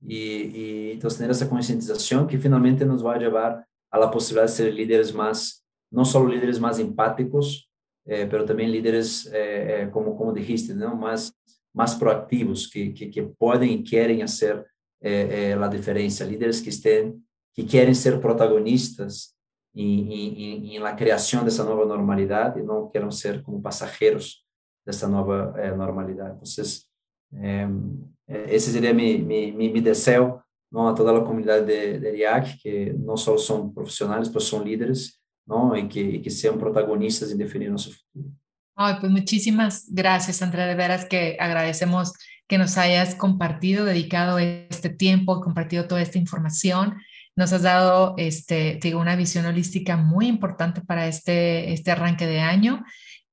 [0.00, 4.46] Y, y entonces tener esa concientización que finalmente nos va a llevar a la posibilidad
[4.46, 7.70] de ser líderes más, no solo líderes más empáticos,
[8.04, 10.96] eh, pero también líderes, eh, eh, como, como dijiste, ¿no?
[10.96, 11.32] más,
[11.74, 14.66] más proactivos, que, que, que pueden y quieren hacer
[15.00, 19.36] eh, eh, la diferencia, líderes que estén, que quieren ser protagonistas
[19.74, 24.44] em, em, na criação dessa nova normalidade e não queiram ser como passageiros
[24.84, 26.38] dessa nova eh, normalidade.
[26.42, 32.56] Então, eh, esse seria meu, meu desejo não, a toda a comunidade de, de IAC,
[32.56, 37.30] que não só são profissionais, mas são líderes, não, e que, e que sejam protagonistas
[37.30, 38.32] em definir nosso futuro.
[38.74, 40.66] Ay, pues muchísimas gracias, André.
[40.66, 42.12] De veras que agradecemos
[42.48, 46.96] que nos hayas compartido, dedicado este tiempo, compartido toda esta información.
[47.36, 52.40] Nos has dado este, digo, una visión holística muy importante para este, este arranque de
[52.40, 52.84] año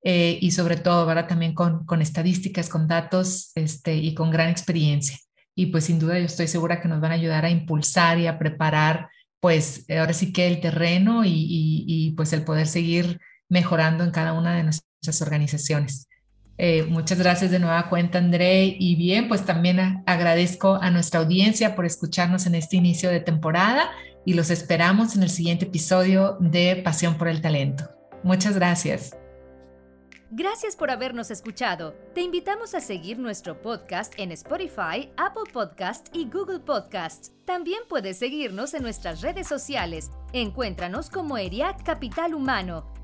[0.04, 1.28] eh, y sobre todo, ¿verdad?
[1.28, 5.18] También con, con estadísticas, con datos este, y con gran experiencia.
[5.56, 8.28] Y pues sin duda yo estoy segura que nos van a ayudar a impulsar y
[8.28, 9.10] a preparar,
[9.42, 13.20] pues ahora sí que el terreno y, y, y pues el poder seguir
[13.50, 16.08] mejorando en cada una de nuestras muchas organizaciones.
[16.58, 18.76] Eh, muchas gracias de nueva cuenta, André.
[18.78, 23.90] Y bien, pues también agradezco a nuestra audiencia por escucharnos en este inicio de temporada
[24.26, 27.90] y los esperamos en el siguiente episodio de Pasión por el Talento.
[28.24, 29.16] Muchas gracias.
[30.32, 31.96] Gracias por habernos escuchado.
[32.14, 37.30] Te invitamos a seguir nuestro podcast en Spotify, Apple Podcast y Google Podcast.
[37.46, 40.12] También puedes seguirnos en nuestras redes sociales.
[40.34, 42.99] Encuéntranos como ERIAC Capital Humano